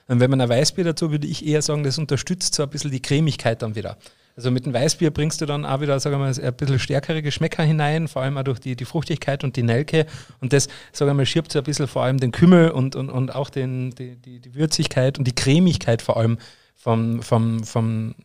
Und 0.07 0.19
wenn 0.19 0.29
man 0.29 0.41
ein 0.41 0.49
Weißbier 0.49 0.83
dazu, 0.83 1.11
würde 1.11 1.27
ich 1.27 1.45
eher 1.45 1.61
sagen, 1.61 1.83
das 1.83 1.97
unterstützt 1.97 2.55
so 2.55 2.63
ein 2.63 2.69
bisschen 2.69 2.91
die 2.91 3.01
Cremigkeit 3.01 3.61
dann 3.61 3.75
wieder. 3.75 3.97
Also 4.35 4.49
mit 4.49 4.65
dem 4.65 4.73
Weißbier 4.73 5.11
bringst 5.11 5.41
du 5.41 5.45
dann 5.45 5.65
auch 5.65 5.81
wieder, 5.81 5.99
sagen 5.99 6.15
wir 6.15 6.19
mal, 6.19 6.33
ein 6.33 6.53
bisschen 6.55 6.79
stärkere 6.79 7.21
Geschmäcker 7.21 7.63
hinein, 7.63 8.07
vor 8.07 8.23
allem 8.23 8.37
auch 8.37 8.43
durch 8.43 8.59
die, 8.59 8.75
die 8.75 8.85
Fruchtigkeit 8.85 9.43
und 9.43 9.55
die 9.55 9.63
Nelke. 9.63 10.05
Und 10.41 10.53
das, 10.53 10.67
sagen 10.91 11.09
wir 11.09 11.13
mal, 11.13 11.25
schirbt 11.25 11.51
so 11.51 11.59
ein 11.59 11.65
bisschen 11.65 11.87
vor 11.87 12.03
allem 12.03 12.19
den 12.19 12.31
Kümmel 12.31 12.71
und, 12.71 12.95
und, 12.95 13.09
und 13.09 13.35
auch 13.35 13.49
den, 13.49 13.91
die, 13.91 14.15
die, 14.15 14.39
die 14.39 14.55
Würzigkeit 14.55 15.19
und 15.19 15.25
die 15.25 15.35
Cremigkeit 15.35 16.01
vor 16.01 16.17
allem 16.17 16.37
vom, 16.75 17.21
vom, 17.21 17.63
vom 17.63 18.15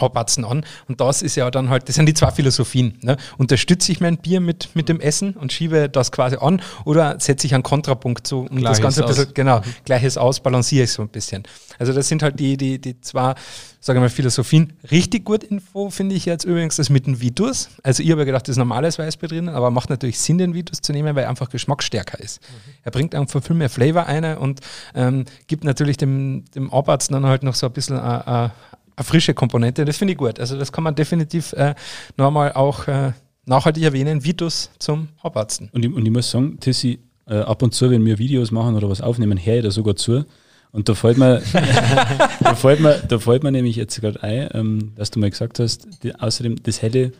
Haupatzen 0.00 0.44
an. 0.44 0.64
Und 0.88 1.00
das 1.00 1.22
ist 1.22 1.36
ja 1.36 1.50
dann 1.50 1.70
halt, 1.70 1.88
das 1.88 1.96
sind 1.96 2.06
die 2.06 2.14
zwei 2.14 2.30
Philosophien. 2.30 2.98
Ne? 3.02 3.16
Unterstütze 3.38 3.92
ich 3.92 4.00
mein 4.00 4.18
Bier 4.18 4.40
mit, 4.40 4.70
mit 4.74 4.88
dem 4.88 5.00
Essen 5.00 5.34
und 5.34 5.52
schiebe 5.52 5.88
das 5.88 6.12
quasi 6.12 6.36
an 6.36 6.60
oder 6.84 7.18
setze 7.20 7.46
ich 7.46 7.54
einen 7.54 7.62
Kontrapunkt 7.62 8.26
zu 8.26 8.40
und 8.40 8.62
das 8.62 8.80
Ganze 8.80 9.02
ein 9.02 9.08
bisschen, 9.08 9.34
genau, 9.34 9.60
gleiches 9.84 10.16
aus, 10.18 10.40
balanciere 10.40 10.84
ich 10.84 10.92
so 10.92 11.02
ein 11.02 11.08
bisschen. 11.08 11.44
Also 11.78 11.92
das 11.92 12.08
sind 12.08 12.22
halt 12.22 12.38
die, 12.40 12.56
die, 12.56 12.80
die 12.80 13.00
zwei, 13.00 13.34
sagen 13.80 13.98
wir 13.98 14.02
mal, 14.02 14.10
Philosophien. 14.10 14.72
Richtig 14.90 15.24
gut 15.24 15.44
Info 15.44 15.90
finde 15.90 16.14
ich 16.14 16.24
jetzt 16.24 16.44
übrigens 16.44 16.76
das 16.76 16.90
mit 16.90 17.06
dem 17.06 17.20
Vitus. 17.20 17.68
Also 17.82 18.02
ich 18.02 18.10
habe 18.10 18.24
gedacht, 18.24 18.42
das 18.42 18.54
ist 18.54 18.58
normales 18.58 18.98
Weißbier 18.98 19.28
drin, 19.28 19.48
aber 19.48 19.70
macht 19.70 19.90
natürlich 19.90 20.18
Sinn, 20.18 20.38
den 20.38 20.54
Vitus 20.54 20.80
zu 20.80 20.92
nehmen, 20.92 21.14
weil 21.14 21.24
er 21.24 21.30
einfach 21.30 21.48
geschmacksstärker 21.48 22.18
ist. 22.20 22.40
Mhm. 22.40 22.72
Er 22.82 22.90
bringt 22.90 23.14
einfach 23.14 23.42
viel 23.42 23.56
mehr 23.56 23.70
Flavor 23.70 24.06
ein 24.06 24.36
und 24.38 24.60
ähm, 24.94 25.24
gibt 25.46 25.64
natürlich 25.64 25.96
dem, 25.96 26.44
dem 26.54 26.72
Abarzt 26.72 27.12
dann 27.12 27.26
halt 27.26 27.42
noch 27.42 27.54
so 27.54 27.66
ein 27.66 27.72
bisschen 27.72 27.96
äh, 27.96 28.46
äh, 28.46 28.48
eine 28.96 29.04
frische 29.04 29.34
Komponente. 29.34 29.84
Das 29.84 29.98
finde 29.98 30.12
ich 30.12 30.18
gut. 30.18 30.40
Also 30.40 30.58
das 30.58 30.72
kann 30.72 30.84
man 30.84 30.94
definitiv 30.94 31.52
äh, 31.52 31.74
nochmal 32.16 32.52
auch 32.52 32.88
äh, 32.88 33.12
nachhaltig 33.44 33.84
erwähnen. 33.84 34.24
Vitus 34.24 34.70
zum 34.78 35.08
Abatzen. 35.22 35.68
Und 35.72 35.84
ich, 35.84 35.92
und 35.92 36.04
ich 36.04 36.10
muss 36.10 36.30
sagen, 36.30 36.58
Tissi, 36.60 36.98
äh, 37.28 37.36
ab 37.36 37.62
und 37.62 37.74
zu, 37.74 37.90
wenn 37.90 38.04
wir 38.04 38.18
Videos 38.18 38.50
machen 38.50 38.74
oder 38.74 38.88
was 38.88 39.00
aufnehmen, 39.00 39.36
her 39.36 39.62
da 39.62 39.70
sogar 39.70 39.96
zu. 39.96 40.24
Und 40.72 40.88
da 40.88 40.94
fällt 40.94 41.18
mir, 41.18 41.42
da 42.40 42.54
fällt 42.54 42.80
mir, 42.80 42.98
da 43.08 43.18
fällt 43.18 43.42
mir 43.42 43.52
nämlich 43.52 43.76
jetzt 43.76 44.00
gerade 44.00 44.22
ein, 44.22 44.48
ähm, 44.52 44.92
dass 44.96 45.10
du 45.10 45.20
mal 45.20 45.30
gesagt 45.30 45.58
hast, 45.58 46.02
die, 46.02 46.14
außerdem 46.14 46.62
das 46.62 46.82
Helle 46.82 47.12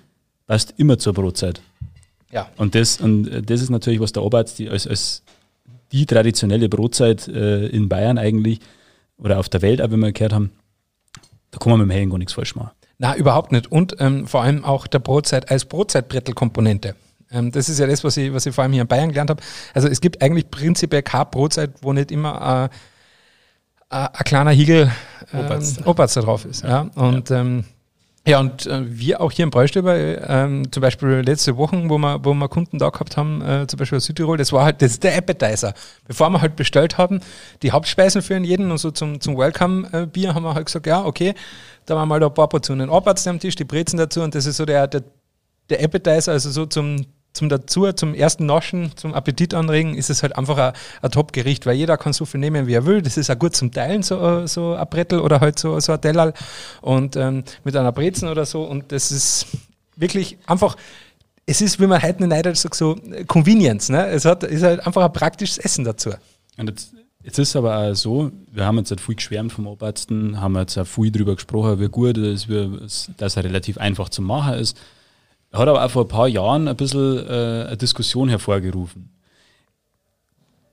passt 0.46 0.74
immer 0.76 0.98
zur 0.98 1.12
Brotzeit. 1.12 1.60
Ja. 2.32 2.48
Und 2.56 2.74
das, 2.74 3.00
und 3.00 3.28
äh, 3.28 3.42
das 3.42 3.62
ist 3.62 3.70
natürlich, 3.70 4.00
was 4.00 4.12
der 4.12 4.22
Oberarzt 4.22 4.58
die, 4.58 4.68
als, 4.68 4.86
als 4.86 5.22
die 5.92 6.06
traditionelle 6.06 6.68
Brotzeit 6.68 7.28
äh, 7.28 7.66
in 7.66 7.88
Bayern 7.88 8.18
eigentlich 8.18 8.60
oder 9.18 9.38
auf 9.38 9.48
der 9.48 9.62
Welt, 9.62 9.80
auch 9.80 9.90
wenn 9.90 10.00
wir 10.00 10.12
gehört 10.12 10.32
haben, 10.32 10.50
da 11.56 11.64
kann 11.64 11.70
man 11.70 11.80
mit 11.80 11.88
dem 11.88 11.90
Hellen 11.96 12.10
gar 12.10 12.18
nichts 12.18 12.34
falsch 12.34 12.54
machen. 12.54 12.70
Na, 12.98 13.16
überhaupt 13.16 13.50
nicht. 13.50 13.72
Und 13.72 13.96
ähm, 13.98 14.26
vor 14.26 14.42
allem 14.42 14.62
auch 14.62 14.86
der 14.86 14.98
Brotzeit 14.98 15.50
als 15.50 15.64
Brotzeitbrettelkomponente. 15.64 16.94
Ähm, 17.30 17.50
das 17.50 17.70
ist 17.70 17.78
ja 17.78 17.86
das, 17.86 18.04
was 18.04 18.18
ich, 18.18 18.30
was 18.32 18.44
ich 18.44 18.54
vor 18.54 18.62
allem 18.62 18.74
hier 18.74 18.82
in 18.82 18.88
Bayern 18.88 19.08
gelernt 19.08 19.30
habe. 19.30 19.42
Also 19.72 19.88
es 19.88 20.02
gibt 20.02 20.20
eigentlich 20.20 20.50
prinzipiell 20.50 21.02
keine 21.02 21.24
Brotzeit, 21.24 21.70
wo 21.80 21.94
nicht 21.94 22.10
immer 22.10 22.70
äh, 23.90 23.96
äh, 23.96 24.08
ein 24.12 24.24
kleiner 24.24 24.50
Hiegel 24.50 24.92
äh, 25.32 25.48
da 25.94 26.06
drauf 26.06 26.44
ist. 26.44 26.62
Ja. 26.62 26.68
ja. 26.94 27.02
Und. 27.02 27.30
Ähm, 27.30 27.64
ja, 28.26 28.40
und 28.40 28.66
äh, 28.66 28.82
wir 28.86 29.20
auch 29.20 29.30
hier 29.30 29.44
im 29.44 29.50
Bräustöber, 29.50 29.96
ähm, 29.96 30.70
zum 30.72 30.80
Beispiel 30.80 31.22
letzte 31.24 31.56
Wochen, 31.56 31.88
wo 31.88 31.96
wir, 31.98 32.24
wo 32.24 32.34
wir 32.34 32.48
Kunden 32.48 32.78
da 32.78 32.90
gehabt 32.90 33.16
haben, 33.16 33.40
äh, 33.40 33.66
zum 33.68 33.78
Beispiel 33.78 33.98
aus 33.98 34.04
Südtirol, 34.04 34.36
das 34.36 34.52
war 34.52 34.64
halt 34.64 34.82
das 34.82 34.92
ist 34.92 35.04
der 35.04 35.16
Appetizer. 35.16 35.74
Bevor 36.08 36.30
wir 36.30 36.40
halt 36.40 36.56
bestellt 36.56 36.98
haben, 36.98 37.20
die 37.62 37.70
Hauptspeisen 37.70 38.22
für 38.22 38.36
jeden 38.38 38.70
und 38.70 38.78
so 38.78 38.90
zum, 38.90 39.20
zum 39.20 39.38
Welcome-Bier 39.38 40.34
haben 40.34 40.42
wir 40.42 40.54
halt 40.54 40.66
gesagt, 40.66 40.86
ja, 40.86 41.04
okay, 41.04 41.34
da 41.86 41.94
haben 41.94 42.02
wir 42.02 42.06
mal 42.06 42.20
da 42.20 42.26
ein 42.26 42.34
paar 42.34 42.48
Portionen 42.48 42.90
Arbeits 42.90 43.26
am 43.28 43.38
Tisch, 43.38 43.54
die 43.54 43.64
Brezen 43.64 43.96
dazu 43.96 44.22
und 44.22 44.34
das 44.34 44.46
ist 44.46 44.56
so 44.56 44.64
der, 44.64 44.88
der, 44.88 45.04
der 45.70 45.84
Appetizer, 45.84 46.32
also 46.32 46.50
so 46.50 46.66
zum, 46.66 47.06
zum 47.36 47.48
dazu, 47.48 47.92
zum 47.92 48.14
ersten 48.14 48.46
Naschen, 48.46 48.92
zum 48.96 49.14
Appetit 49.14 49.54
anregen, 49.54 49.94
ist 49.94 50.10
es 50.10 50.22
halt 50.22 50.36
einfach 50.36 50.72
ein, 51.02 51.10
Top-Gericht, 51.10 51.66
weil 51.66 51.76
jeder 51.76 51.96
kann 51.96 52.12
so 52.12 52.24
viel 52.24 52.40
nehmen, 52.40 52.66
wie 52.66 52.74
er 52.74 52.86
will. 52.86 53.02
Das 53.02 53.16
ist 53.16 53.30
auch 53.30 53.38
gut 53.38 53.54
zum 53.54 53.70
Teilen, 53.70 54.02
so, 54.02 54.46
so 54.46 54.74
ein 54.74 54.86
Brettel 54.88 55.20
oder 55.20 55.40
halt 55.40 55.58
so, 55.58 55.78
so 55.80 55.92
ein 55.92 56.00
Tellal 56.00 56.34
und 56.80 57.16
ähm, 57.16 57.44
mit 57.64 57.76
einer 57.76 57.92
Brezen 57.92 58.28
oder 58.28 58.44
so. 58.44 58.64
Und 58.64 58.90
das 58.90 59.12
ist 59.12 59.46
wirklich 59.96 60.38
einfach, 60.46 60.76
es 61.46 61.60
ist, 61.60 61.80
wie 61.80 61.86
man 61.86 62.02
heute 62.02 62.24
in 62.24 62.28
Neidersch 62.28 62.58
sagt, 62.58 62.74
so 62.74 62.98
Convenience. 63.28 63.88
Ne? 63.88 64.06
Es 64.08 64.24
hat, 64.24 64.42
ist 64.42 64.62
halt 64.62 64.84
einfach 64.84 65.04
ein 65.04 65.12
praktisches 65.12 65.58
Essen 65.58 65.84
dazu. 65.84 66.10
Und 66.56 66.68
jetzt, 66.68 66.92
jetzt 67.22 67.38
ist 67.38 67.50
es 67.50 67.56
aber 67.56 67.78
auch 67.78 67.94
so, 67.94 68.32
wir 68.50 68.64
haben 68.64 68.78
jetzt 68.78 68.90
halt 68.90 69.00
viel 69.00 69.14
geschwärmt 69.14 69.52
vom 69.52 69.66
Oberärzten, 69.66 70.40
haben 70.40 70.56
jetzt 70.56 70.76
auch 70.76 70.86
viel 70.86 71.10
darüber 71.10 71.34
gesprochen, 71.34 71.80
wie 71.80 71.88
gut 71.88 72.18
es 72.18 72.46
ist, 72.46 73.10
dass 73.16 73.36
er 73.36 73.44
relativ 73.44 73.78
einfach 73.78 74.08
zu 74.08 74.22
machen 74.22 74.54
ist. 74.54 74.76
Hat 75.52 75.68
aber 75.68 75.84
auch 75.84 75.90
vor 75.90 76.04
ein 76.04 76.08
paar 76.08 76.28
Jahren 76.28 76.68
ein 76.68 76.76
bisschen 76.76 77.18
äh, 77.26 77.66
eine 77.66 77.76
Diskussion 77.76 78.28
hervorgerufen. 78.28 79.10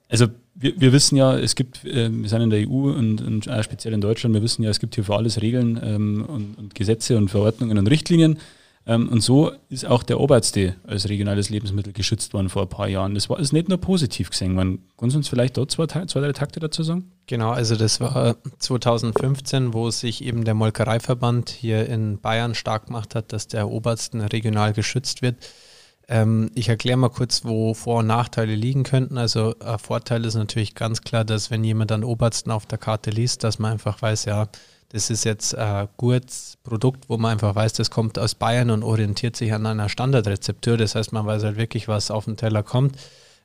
Also 0.10 0.28
wir, 0.56 0.80
wir 0.80 0.94
wissen 0.94 1.16
ja, 1.16 1.38
es 1.38 1.56
gibt, 1.56 1.84
äh, 1.86 2.10
wir 2.12 2.30
sind 2.30 2.42
in 2.42 2.50
der 2.50 2.68
EU 2.68 2.92
und, 2.92 3.22
und 3.22 3.50
speziell 3.62 3.94
in 3.94 4.02
Deutschland, 4.02 4.36
wir 4.36 4.44
wissen 4.44 4.64
ja, 4.64 4.70
es 4.70 4.80
gibt 4.80 4.96
hier 4.96 5.04
für 5.04 5.16
alles 5.16 5.42
Regeln 5.42 5.80
ähm, 5.84 6.26
und, 6.28 6.58
und, 6.58 6.76
Gesetze 6.76 7.18
und 7.18 7.30
Verordnungen 7.30 7.78
und 7.78 7.88
Richtlinien. 7.88 8.38
Ähm, 8.86 9.08
und 9.08 9.22
so 9.22 9.52
ist 9.70 9.86
auch 9.86 10.04
der 10.04 10.20
Oberste 10.20 10.76
als 10.86 11.08
regionales 11.08 11.50
Lebensmittel 11.50 11.94
geschützt 11.94 12.34
worden 12.34 12.50
vor 12.50 12.64
ein 12.64 12.70
paar 12.70 12.88
Jahren. 12.88 13.16
Das 13.16 13.30
war 13.30 13.40
ist 13.40 13.54
nicht 13.54 13.70
nur 13.70 13.78
positiv 13.78 14.30
gesehen. 14.30 14.54
Man, 14.54 14.80
kannst 14.98 15.14
du 15.14 15.20
uns 15.20 15.30
vielleicht 15.30 15.58
dort 15.58 15.72
zwei, 15.72 15.86
zwei, 15.86 16.20
drei 16.20 16.34
Takte 16.34 16.60
dazu 16.60 16.84
sagen? 16.84 17.12
Genau, 17.28 17.52
also 17.52 17.76
das 17.76 18.02
war 18.02 18.36
2015, 18.60 19.74
wo 19.74 19.90
sich 19.90 20.24
eben 20.24 20.44
der 20.44 20.54
Molkereiverband 20.54 21.50
hier 21.50 21.88
in 21.88 22.20
Bayern 22.20 22.56
stark 22.56 22.88
gemacht 22.88 23.16
hat, 23.16 23.32
dass 23.32 23.48
der 23.48 23.70
Obersten 23.70 24.20
regional 24.20 24.74
geschützt 24.74 25.22
wird. 25.22 25.38
Ähm, 26.10 26.52
ich 26.54 26.68
erkläre 26.68 26.98
mal 26.98 27.10
kurz, 27.10 27.46
wo 27.46 27.74
Vor- 27.74 28.00
und 28.00 28.08
Nachteile 28.08 28.56
liegen 28.56 28.84
könnten. 28.84 29.18
Also 29.18 29.56
ein 29.60 29.80
Vorteil 29.80 30.26
ist 30.26 30.36
natürlich 30.36 30.76
ganz 30.76 31.02
klar, 31.02 31.24
dass 31.24 31.50
wenn 31.52 31.64
jemand 31.64 31.92
dann 31.92 32.04
Obersten 32.04 32.52
auf 32.52 32.66
der 32.66 32.78
Karte 32.78 33.10
liest, 33.12 33.46
dass 33.46 33.60
man 33.60 33.72
einfach 33.72 34.02
weiß, 34.02 34.26
ja, 34.26 34.50
das 34.94 35.10
ist 35.10 35.26
jetzt 35.26 35.58
ein 35.58 35.90
gutes 35.98 36.58
Produkt, 36.64 37.10
wo 37.10 37.18
man 37.18 37.32
einfach 37.32 37.56
weiß, 37.56 37.74
das 37.74 37.90
kommt 37.90 38.20
aus 38.20 38.36
Bayern 38.36 38.70
und 38.70 38.84
orientiert 38.84 39.36
sich 39.36 39.52
an 39.52 39.66
einer 39.66 39.90
Standardrezeptur. 39.90 40.78
Das 40.78 40.94
heißt, 40.94 41.12
man 41.12 41.26
weiß 41.26 41.44
halt 41.44 41.58
wirklich, 41.58 41.88
was 41.88 42.12
auf 42.12 42.26
den 42.26 42.38
Teller 42.38 42.62
kommt. 42.62 42.96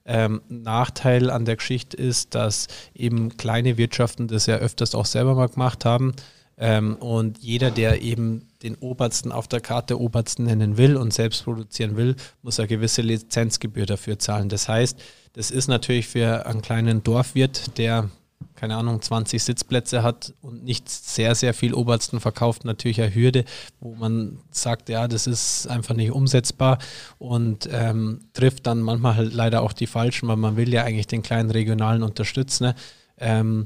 Ähm, 0.05 0.43
Nachteil 0.51 1.31
an 1.31 1.47
der 1.47 1.57
Geschichte 1.57 1.97
ist, 1.97 2.35
dass 2.35 2.69
eben 2.95 3.39
kleine 3.39 3.79
Wirtschaften 3.79 4.29
das 4.29 4.45
ja 4.45 4.57
öfters 4.57 4.95
auch 4.95 5.07
selber 5.07 5.35
mal 5.35 5.49
gemacht 5.49 5.87
haben. 5.87 6.13
Ähm, 6.59 6.97
und 6.97 7.39
jeder, 7.39 7.71
der 7.71 8.03
eben 8.03 8.49
den 8.63 8.75
Obersten 8.75 9.33
auf 9.33 9.49
der 9.49 9.61
Karte 9.61 9.99
Obersten 9.99 10.45
nennen 10.45 10.77
will 10.77 10.99
und 10.99 11.15
selbst 11.15 11.45
produzieren 11.45 11.97
will, 11.97 12.17
muss 12.43 12.59
eine 12.61 12.69
gewisse 12.69 13.01
Lizenzgebühr 13.01 13.87
dafür 13.87 14.19
zahlen. 14.19 14.51
Das 14.51 14.69
heißt, 14.69 15.01
das 15.33 15.51
ist 15.51 15.69
natürlich 15.69 16.09
für 16.09 16.45
einen 16.45 16.61
kleinen 16.61 17.03
Dorfwirt, 17.03 17.79
der 17.79 18.11
keine 18.59 18.77
Ahnung, 18.77 19.01
20 19.01 19.42
Sitzplätze 19.42 20.03
hat 20.03 20.35
und 20.42 20.64
nicht 20.64 20.88
sehr, 20.88 21.35
sehr 21.35 21.55
viel 21.55 21.74
Obersten 21.74 22.18
verkauft, 22.20 22.64
natürlich 22.64 23.01
eine 23.01 23.14
Hürde, 23.14 23.44
wo 23.81 23.94
man 23.94 24.38
sagt, 24.51 24.88
ja, 24.88 25.07
das 25.07 25.27
ist 25.27 25.68
einfach 25.68 25.94
nicht 25.94 26.11
umsetzbar 26.11 26.79
und 27.18 27.68
ähm, 27.72 28.20
trifft 28.33 28.66
dann 28.66 28.81
manchmal 28.81 29.14
halt 29.16 29.33
leider 29.33 29.62
auch 29.62 29.72
die 29.72 29.87
Falschen, 29.87 30.29
weil 30.29 30.37
man 30.37 30.57
will 30.57 30.72
ja 30.72 30.83
eigentlich 30.83 31.07
den 31.07 31.22
kleinen 31.22 31.51
Regionalen 31.51 32.03
unterstützen. 32.03 32.64
Ne? 32.64 32.74
Ähm, 33.18 33.64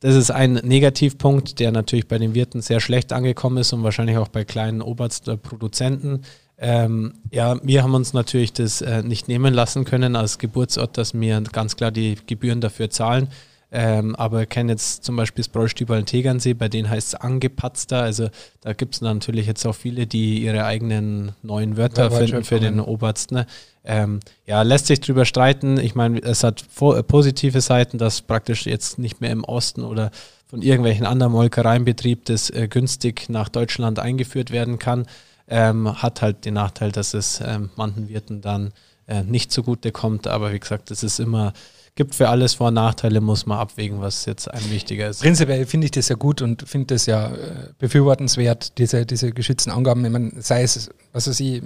das 0.00 0.14
ist 0.14 0.30
ein 0.30 0.54
Negativpunkt, 0.54 1.58
der 1.58 1.72
natürlich 1.72 2.08
bei 2.08 2.18
den 2.18 2.34
Wirten 2.34 2.62
sehr 2.62 2.80
schlecht 2.80 3.12
angekommen 3.12 3.58
ist 3.58 3.72
und 3.72 3.82
wahrscheinlich 3.82 4.16
auch 4.16 4.28
bei 4.28 4.44
kleinen 4.44 4.82
Oberstproduzenten. 4.82 6.24
Ähm, 6.58 7.14
ja, 7.30 7.58
wir 7.62 7.82
haben 7.82 7.94
uns 7.94 8.12
natürlich 8.12 8.52
das 8.52 8.82
äh, 8.82 9.02
nicht 9.02 9.28
nehmen 9.28 9.54
lassen 9.54 9.84
können 9.84 10.14
als 10.14 10.38
Geburtsort, 10.38 10.98
dass 10.98 11.14
wir 11.14 11.40
ganz 11.40 11.76
klar 11.76 11.90
die 11.90 12.18
Gebühren 12.26 12.60
dafür 12.60 12.90
zahlen. 12.90 13.28
Ähm, 13.72 14.16
aber 14.16 14.46
kenne 14.46 14.72
jetzt 14.72 15.04
zum 15.04 15.14
Beispiel 15.16 15.44
das 15.44 15.48
Bräustübel 15.48 16.02
Tegernsee, 16.04 16.54
bei 16.54 16.68
denen 16.68 16.90
heißt 16.90 17.08
es 17.08 17.14
angepatzter. 17.14 18.02
Also 18.02 18.28
da 18.60 18.72
gibt 18.72 18.96
es 18.96 19.00
natürlich 19.00 19.46
jetzt 19.46 19.64
auch 19.64 19.74
viele, 19.74 20.06
die 20.06 20.42
ihre 20.42 20.64
eigenen 20.64 21.32
neuen 21.42 21.76
Wörter 21.76 22.10
ja, 22.10 22.10
finden 22.10 22.44
für 22.44 22.58
den 22.58 22.80
Oberst. 22.80 23.30
Ne? 23.30 23.46
Ähm, 23.84 24.20
ja, 24.44 24.62
lässt 24.62 24.86
sich 24.86 25.00
drüber 25.00 25.24
streiten. 25.24 25.78
Ich 25.78 25.94
meine, 25.94 26.20
es 26.20 26.42
hat 26.42 26.64
äh, 26.80 27.02
positive 27.04 27.60
Seiten, 27.60 27.98
dass 27.98 28.22
praktisch 28.22 28.66
jetzt 28.66 28.98
nicht 28.98 29.20
mehr 29.20 29.30
im 29.30 29.44
Osten 29.44 29.84
oder 29.84 30.10
von 30.48 30.62
irgendwelchen 30.62 31.06
anderen 31.06 31.32
Molkereienbetrieb 31.32 32.24
das 32.24 32.50
äh, 32.50 32.66
günstig 32.66 33.28
nach 33.28 33.48
Deutschland 33.48 34.00
eingeführt 34.00 34.50
werden 34.50 34.80
kann. 34.80 35.06
Ähm, 35.46 36.02
hat 36.02 36.22
halt 36.22 36.44
den 36.44 36.54
Nachteil, 36.54 36.90
dass 36.90 37.14
es 37.14 37.40
ähm, 37.44 37.70
manchen 37.76 38.08
Wirten 38.08 38.40
dann 38.40 38.72
äh, 39.06 39.22
nicht 39.22 39.52
zugute 39.52 39.92
kommt. 39.92 40.26
Aber 40.26 40.52
wie 40.52 40.58
gesagt, 40.58 40.90
es 40.90 41.04
ist 41.04 41.20
immer, 41.20 41.52
gibt 41.94 42.14
für 42.14 42.28
alles 42.28 42.54
Vor- 42.54 42.68
und 42.68 42.74
Nachteile, 42.74 43.20
muss 43.20 43.46
man 43.46 43.58
abwägen, 43.58 44.00
was 44.00 44.24
jetzt 44.26 44.48
ein 44.48 44.70
wichtiger 44.70 45.08
ist. 45.08 45.22
Prinzipiell 45.22 45.66
finde 45.66 45.86
ich 45.86 45.90
das 45.90 46.08
ja 46.08 46.16
gut 46.16 46.42
und 46.42 46.68
finde 46.68 46.94
das 46.94 47.06
ja 47.06 47.28
äh, 47.28 47.32
befürwortenswert, 47.78 48.78
diese, 48.78 49.04
diese 49.06 49.32
geschützten 49.32 49.70
Angaben. 49.70 50.04
Ich 50.04 50.10
meine, 50.10 50.32
sei 50.40 50.62
es, 50.62 50.90
was 51.12 51.28
weiß 51.28 51.40
ich, 51.40 51.62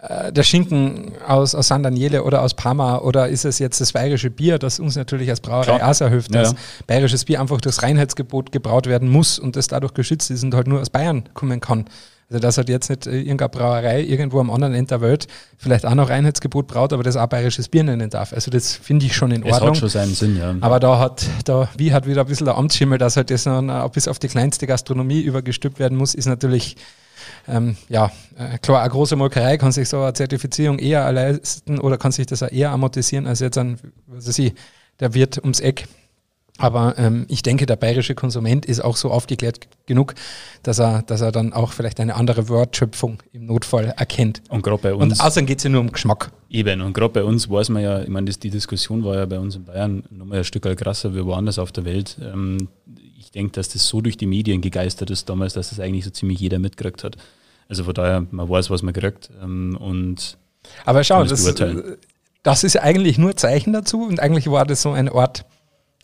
äh, 0.00 0.32
der 0.32 0.42
Schinken 0.42 1.12
aus, 1.26 1.54
aus 1.54 1.68
San 1.68 1.82
Daniele 1.82 2.22
oder 2.22 2.42
aus 2.42 2.54
Parma 2.54 2.98
oder 2.98 3.28
ist 3.28 3.44
es 3.44 3.58
jetzt 3.58 3.80
das 3.80 3.92
bayerische 3.92 4.30
Bier, 4.30 4.58
das 4.58 4.78
uns 4.78 4.94
natürlich 4.94 5.30
als 5.30 5.40
Brauerei 5.40 5.78
Klar. 5.78 5.90
auch 5.90 6.08
hilft, 6.08 6.34
dass 6.34 6.52
ja. 6.52 6.58
bayerisches 6.86 7.24
Bier 7.24 7.40
einfach 7.40 7.60
durchs 7.60 7.82
Reinheitsgebot 7.82 8.52
gebraut 8.52 8.86
werden 8.86 9.08
muss 9.08 9.38
und 9.38 9.56
das 9.56 9.68
dadurch 9.68 9.94
geschützt 9.94 10.30
ist 10.30 10.44
und 10.44 10.54
halt 10.54 10.66
nur 10.66 10.80
aus 10.80 10.90
Bayern 10.90 11.28
kommen 11.34 11.60
kann. 11.60 11.86
Also 12.28 12.40
dass 12.40 12.58
halt 12.58 12.68
jetzt 12.68 12.90
nicht 12.90 13.06
irgendeine 13.06 13.48
Brauerei 13.48 14.02
irgendwo 14.02 14.40
am 14.40 14.50
anderen 14.50 14.74
Ende 14.74 14.88
der 14.88 15.00
Welt 15.00 15.28
vielleicht 15.58 15.86
auch 15.86 15.94
noch 15.94 16.10
Reinheitsgebot 16.10 16.66
braut, 16.66 16.92
aber 16.92 17.04
das 17.04 17.16
auch 17.16 17.28
bayerisches 17.28 17.68
Bier 17.68 17.84
nennen 17.84 18.10
darf. 18.10 18.32
Also 18.32 18.50
das 18.50 18.74
finde 18.74 19.06
ich 19.06 19.14
schon 19.14 19.30
in 19.30 19.44
Ordnung. 19.44 19.60
Es 19.60 19.66
hat 19.68 19.76
schon 19.76 19.88
seinen 19.88 20.14
Sinn, 20.14 20.36
ja. 20.36 20.54
Aber 20.60 20.80
da 20.80 20.98
hat, 20.98 21.24
da, 21.44 21.68
wie 21.76 21.92
hat 21.92 22.06
wieder 22.06 22.22
ein 22.22 22.26
bisschen 22.26 22.46
der 22.46 22.56
Amtsschimmel, 22.56 22.98
dass 22.98 23.16
halt 23.16 23.30
das 23.30 23.44
dann 23.44 23.70
bis 23.92 24.08
auf 24.08 24.18
die 24.18 24.28
kleinste 24.28 24.66
Gastronomie 24.66 25.20
übergestülpt 25.20 25.78
werden 25.78 25.96
muss, 25.96 26.14
ist 26.14 26.26
natürlich 26.26 26.76
ähm, 27.48 27.76
ja, 27.88 28.10
äh, 28.36 28.58
klar, 28.58 28.82
eine 28.82 28.90
große 28.90 29.16
Molkerei 29.16 29.56
kann 29.56 29.72
sich 29.72 29.88
so 29.88 30.02
eine 30.02 30.12
Zertifizierung 30.12 30.78
eher 30.78 31.10
leisten 31.12 31.78
oder 31.78 31.96
kann 31.96 32.12
sich 32.12 32.26
das 32.26 32.42
auch 32.42 32.50
eher 32.50 32.70
amortisieren 32.70 33.26
als 33.26 33.40
jetzt 33.40 33.58
ein, 33.58 33.78
was 34.06 34.26
weiß 34.26 34.38
ich, 34.40 34.54
der 35.00 35.14
Wirt 35.14 35.38
ums 35.38 35.60
Eck. 35.60 35.86
Aber 36.58 36.94
ähm, 36.96 37.26
ich 37.28 37.42
denke, 37.42 37.66
der 37.66 37.76
bayerische 37.76 38.14
Konsument 38.14 38.64
ist 38.64 38.80
auch 38.80 38.96
so 38.96 39.10
aufgeklärt 39.10 39.68
genug, 39.84 40.14
dass 40.62 40.78
er, 40.78 41.02
dass 41.02 41.20
er 41.20 41.30
dann 41.30 41.52
auch 41.52 41.72
vielleicht 41.72 42.00
eine 42.00 42.14
andere 42.14 42.48
Wortschöpfung 42.48 43.22
im 43.32 43.46
Notfall 43.46 43.92
erkennt. 43.96 44.42
Und 44.48 44.62
gerade 44.62 44.82
bei 44.82 44.94
uns. 44.94 45.20
Und 45.20 45.26
außerdem 45.26 45.46
geht 45.46 45.58
es 45.58 45.64
ja 45.64 45.70
nur 45.70 45.82
um 45.82 45.92
Geschmack. 45.92 46.30
Eben, 46.48 46.80
und 46.80 46.94
gerade 46.94 47.12
bei 47.12 47.24
uns 47.24 47.50
weiß 47.50 47.68
man 47.68 47.82
ja, 47.82 48.02
ich 48.02 48.08
meine, 48.08 48.30
die 48.30 48.50
Diskussion 48.50 49.04
war 49.04 49.16
ja 49.16 49.26
bei 49.26 49.38
uns 49.38 49.56
in 49.56 49.64
Bayern 49.64 50.04
nochmal 50.10 50.38
ein 50.38 50.44
Stück 50.44 50.62
krasser 50.76 51.14
wie 51.14 51.24
woanders 51.24 51.58
auf 51.58 51.72
der 51.72 51.84
Welt. 51.84 52.16
Ähm, 52.22 52.68
ich 53.18 53.30
denke, 53.32 53.52
dass 53.52 53.68
das 53.68 53.86
so 53.86 54.00
durch 54.00 54.16
die 54.16 54.26
Medien 54.26 54.62
gegeistert 54.62 55.10
ist 55.10 55.28
damals, 55.28 55.52
dass 55.52 55.70
das 55.70 55.80
eigentlich 55.80 56.04
so 56.04 56.10
ziemlich 56.10 56.40
jeder 56.40 56.58
mitgekriegt 56.58 57.04
hat. 57.04 57.16
Also 57.68 57.84
von 57.84 57.94
daher, 57.94 58.26
man 58.30 58.48
weiß, 58.48 58.70
was 58.70 58.82
man 58.82 58.94
kriegt. 58.94 59.30
Ähm, 59.42 59.76
und 59.78 60.38
Aber 60.86 61.04
schau, 61.04 61.24
das, 61.24 61.54
das 62.42 62.64
ist 62.64 62.76
eigentlich 62.76 63.18
nur 63.18 63.36
Zeichen 63.36 63.72
dazu 63.72 64.04
und 64.04 64.20
eigentlich 64.20 64.50
war 64.50 64.64
das 64.64 64.82
so 64.82 64.92
ein 64.92 65.08
Ort, 65.08 65.44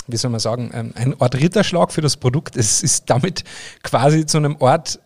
wie 0.09 0.17
soll 0.17 0.31
man 0.31 0.41
sagen, 0.41 0.71
ähm, 0.75 0.93
ein 0.95 1.15
Ort 1.19 1.35
Ritterschlag 1.37 1.93
für 1.93 2.01
das 2.01 2.17
Produkt. 2.17 2.57
Es 2.57 2.83
ist 2.83 3.09
damit 3.11 3.45
quasi 3.83 4.27
zu 4.27 4.39
einem 4.39 4.57
Ort 4.57 5.01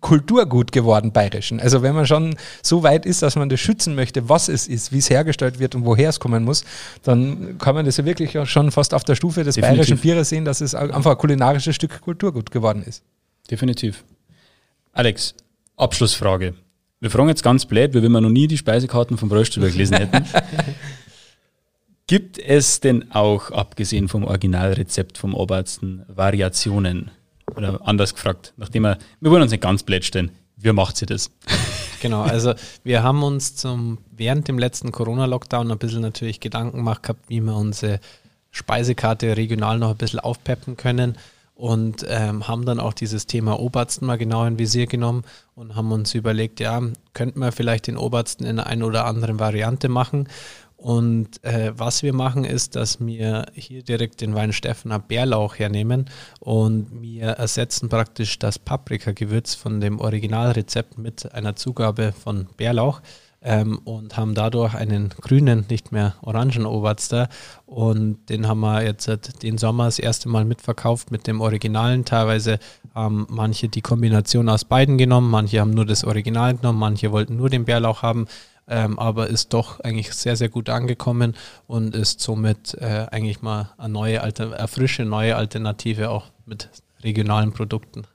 Kulturgut 0.00 0.72
geworden, 0.72 1.10
bayerischen. 1.10 1.58
Also 1.58 1.82
wenn 1.82 1.94
man 1.94 2.06
schon 2.06 2.36
so 2.62 2.82
weit 2.82 3.06
ist, 3.06 3.22
dass 3.22 3.34
man 3.34 3.48
das 3.48 3.58
schützen 3.58 3.94
möchte, 3.94 4.28
was 4.28 4.48
es 4.48 4.68
ist, 4.68 4.92
wie 4.92 4.98
es 4.98 5.10
hergestellt 5.10 5.58
wird 5.58 5.74
und 5.74 5.84
woher 5.84 6.10
es 6.10 6.20
kommen 6.20 6.44
muss, 6.44 6.64
dann 7.02 7.58
kann 7.58 7.74
man 7.74 7.84
das 7.84 7.96
ja 7.96 8.04
wirklich 8.04 8.38
schon 8.48 8.70
fast 8.70 8.94
auf 8.94 9.04
der 9.04 9.16
Stufe 9.16 9.42
des 9.42 9.56
Definitiv. 9.56 9.76
bayerischen 9.76 9.98
Bieres 9.98 10.28
sehen, 10.28 10.44
dass 10.44 10.60
es 10.60 10.74
einfach 10.74 11.12
ein 11.12 11.18
kulinarisches 11.18 11.74
Stück 11.74 12.00
Kulturgut 12.02 12.50
geworden 12.50 12.84
ist. 12.86 13.02
Definitiv. 13.50 14.04
Alex, 14.92 15.34
Abschlussfrage. 15.76 16.54
Wir 17.00 17.10
fragen 17.10 17.28
jetzt 17.28 17.42
ganz 17.42 17.66
blöd, 17.66 17.94
weil 17.94 18.02
wir 18.02 18.08
noch 18.08 18.30
nie 18.30 18.46
die 18.46 18.56
Speisekarten 18.56 19.18
vom 19.18 19.28
Bröststüber 19.28 19.68
gelesen 19.68 19.96
hätten. 19.96 20.24
Gibt 22.08 22.38
es 22.38 22.78
denn 22.78 23.10
auch, 23.10 23.50
abgesehen 23.50 24.08
vom 24.08 24.22
Originalrezept 24.22 25.18
vom 25.18 25.34
Obersten, 25.34 26.04
Variationen? 26.06 27.10
Oder 27.56 27.80
anders 27.84 28.14
gefragt, 28.14 28.52
nachdem 28.56 28.84
wir, 28.84 28.98
wir 29.20 29.30
wollen 29.32 29.42
uns 29.42 29.50
nicht 29.50 29.62
ganz 29.62 29.82
blöd 29.82 30.04
stellen, 30.04 30.30
wie 30.56 30.72
macht 30.72 30.96
sie 30.96 31.06
das? 31.06 31.30
Genau, 32.02 32.20
also 32.20 32.52
wir 32.84 33.02
haben 33.02 33.22
uns 33.22 33.56
zum, 33.56 33.96
während 34.14 34.48
dem 34.48 34.58
letzten 34.58 34.92
Corona-Lockdown 34.92 35.72
ein 35.72 35.78
bisschen 35.78 36.02
natürlich 36.02 36.40
Gedanken 36.40 36.76
gemacht 36.76 37.02
gehabt, 37.02 37.24
wie 37.28 37.40
wir 37.40 37.56
unsere 37.56 38.00
Speisekarte 38.50 39.34
regional 39.34 39.78
noch 39.78 39.92
ein 39.92 39.96
bisschen 39.96 40.20
aufpeppen 40.20 40.76
können 40.76 41.16
und 41.54 42.04
ähm, 42.06 42.46
haben 42.46 42.66
dann 42.66 42.80
auch 42.80 42.92
dieses 42.92 43.26
Thema 43.26 43.58
Obersten 43.58 44.04
mal 44.04 44.18
genau 44.18 44.44
in 44.44 44.58
Visier 44.58 44.86
genommen 44.86 45.24
und 45.54 45.74
haben 45.74 45.90
uns 45.90 46.14
überlegt, 46.14 46.60
ja, 46.60 46.82
könnten 47.14 47.40
wir 47.40 47.50
vielleicht 47.50 47.86
den 47.86 47.96
Obersten 47.96 48.44
in 48.44 48.60
einer 48.60 48.86
oder 48.86 49.06
anderen 49.06 49.40
Variante 49.40 49.88
machen. 49.88 50.28
Und 50.76 51.42
äh, 51.42 51.72
was 51.74 52.02
wir 52.02 52.12
machen, 52.12 52.44
ist, 52.44 52.76
dass 52.76 53.00
wir 53.00 53.46
hier 53.54 53.82
direkt 53.82 54.20
den 54.20 54.34
Weinstephaner 54.34 54.98
Bärlauch 54.98 55.58
hernehmen 55.58 56.10
und 56.38 57.00
wir 57.00 57.28
ersetzen 57.28 57.88
praktisch 57.88 58.38
das 58.38 58.58
Paprikagewürz 58.58 59.54
von 59.54 59.80
dem 59.80 60.00
Originalrezept 60.00 60.98
mit 60.98 61.32
einer 61.32 61.56
Zugabe 61.56 62.12
von 62.12 62.46
Bärlauch 62.58 63.00
ähm, 63.42 63.80
und 63.84 64.16
haben 64.16 64.34
dadurch 64.34 64.74
einen 64.74 65.08
grünen, 65.08 65.64
nicht 65.70 65.92
mehr 65.92 66.14
orangen 66.20 66.66
Oberster. 66.66 67.28
Und 67.64 68.28
den 68.28 68.46
haben 68.46 68.60
wir 68.60 68.82
jetzt 68.82 69.42
den 69.42 69.56
Sommer 69.56 69.84
das 69.84 69.98
erste 69.98 70.28
Mal 70.28 70.44
mitverkauft 70.44 71.10
mit 71.10 71.26
dem 71.26 71.40
Originalen. 71.40 72.04
Teilweise 72.04 72.58
haben 72.94 73.26
manche 73.30 73.68
die 73.68 73.82
Kombination 73.82 74.48
aus 74.48 74.64
beiden 74.64 74.98
genommen, 74.98 75.30
manche 75.30 75.60
haben 75.60 75.70
nur 75.70 75.86
das 75.86 76.04
Original 76.04 76.56
genommen, 76.56 76.78
manche 76.78 77.12
wollten 77.12 77.36
nur 77.36 77.48
den 77.48 77.64
Bärlauch 77.64 78.02
haben. 78.02 78.26
Ähm, 78.68 78.98
aber 78.98 79.28
ist 79.28 79.52
doch 79.52 79.78
eigentlich 79.80 80.12
sehr, 80.12 80.34
sehr 80.34 80.48
gut 80.48 80.68
angekommen 80.68 81.34
und 81.68 81.94
ist 81.94 82.20
somit 82.20 82.74
äh, 82.74 83.06
eigentlich 83.10 83.40
mal 83.40 83.72
eine 83.78 83.92
neue, 83.92 84.22
eine 84.22 84.68
frische, 84.68 85.04
neue 85.04 85.36
Alternative 85.36 86.10
auch 86.10 86.32
mit 86.46 86.68
regionalen 87.02 87.52
Produkten. 87.52 88.06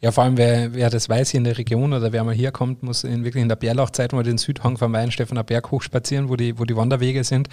Ja, 0.00 0.12
vor 0.12 0.24
allem, 0.24 0.38
wer, 0.38 0.72
wer 0.72 0.88
das 0.88 1.10
weiß 1.10 1.30
hier 1.30 1.38
in 1.38 1.44
der 1.44 1.58
Region 1.58 1.92
oder 1.92 2.12
wer 2.12 2.24
mal 2.24 2.34
hier 2.34 2.52
kommt, 2.52 2.82
muss 2.82 3.04
in, 3.04 3.24
wirklich 3.24 3.42
in 3.42 3.50
der 3.50 3.56
Bärlauchzeit 3.56 4.14
mal 4.14 4.22
den 4.22 4.38
Südhang 4.38 4.78
vom 4.78 4.94
Weinstephaner 4.94 5.44
Berg 5.44 5.70
hochspazieren, 5.70 6.30
wo 6.30 6.36
die, 6.36 6.58
wo 6.58 6.64
die 6.64 6.76
Wanderwege 6.76 7.22
sind. 7.22 7.48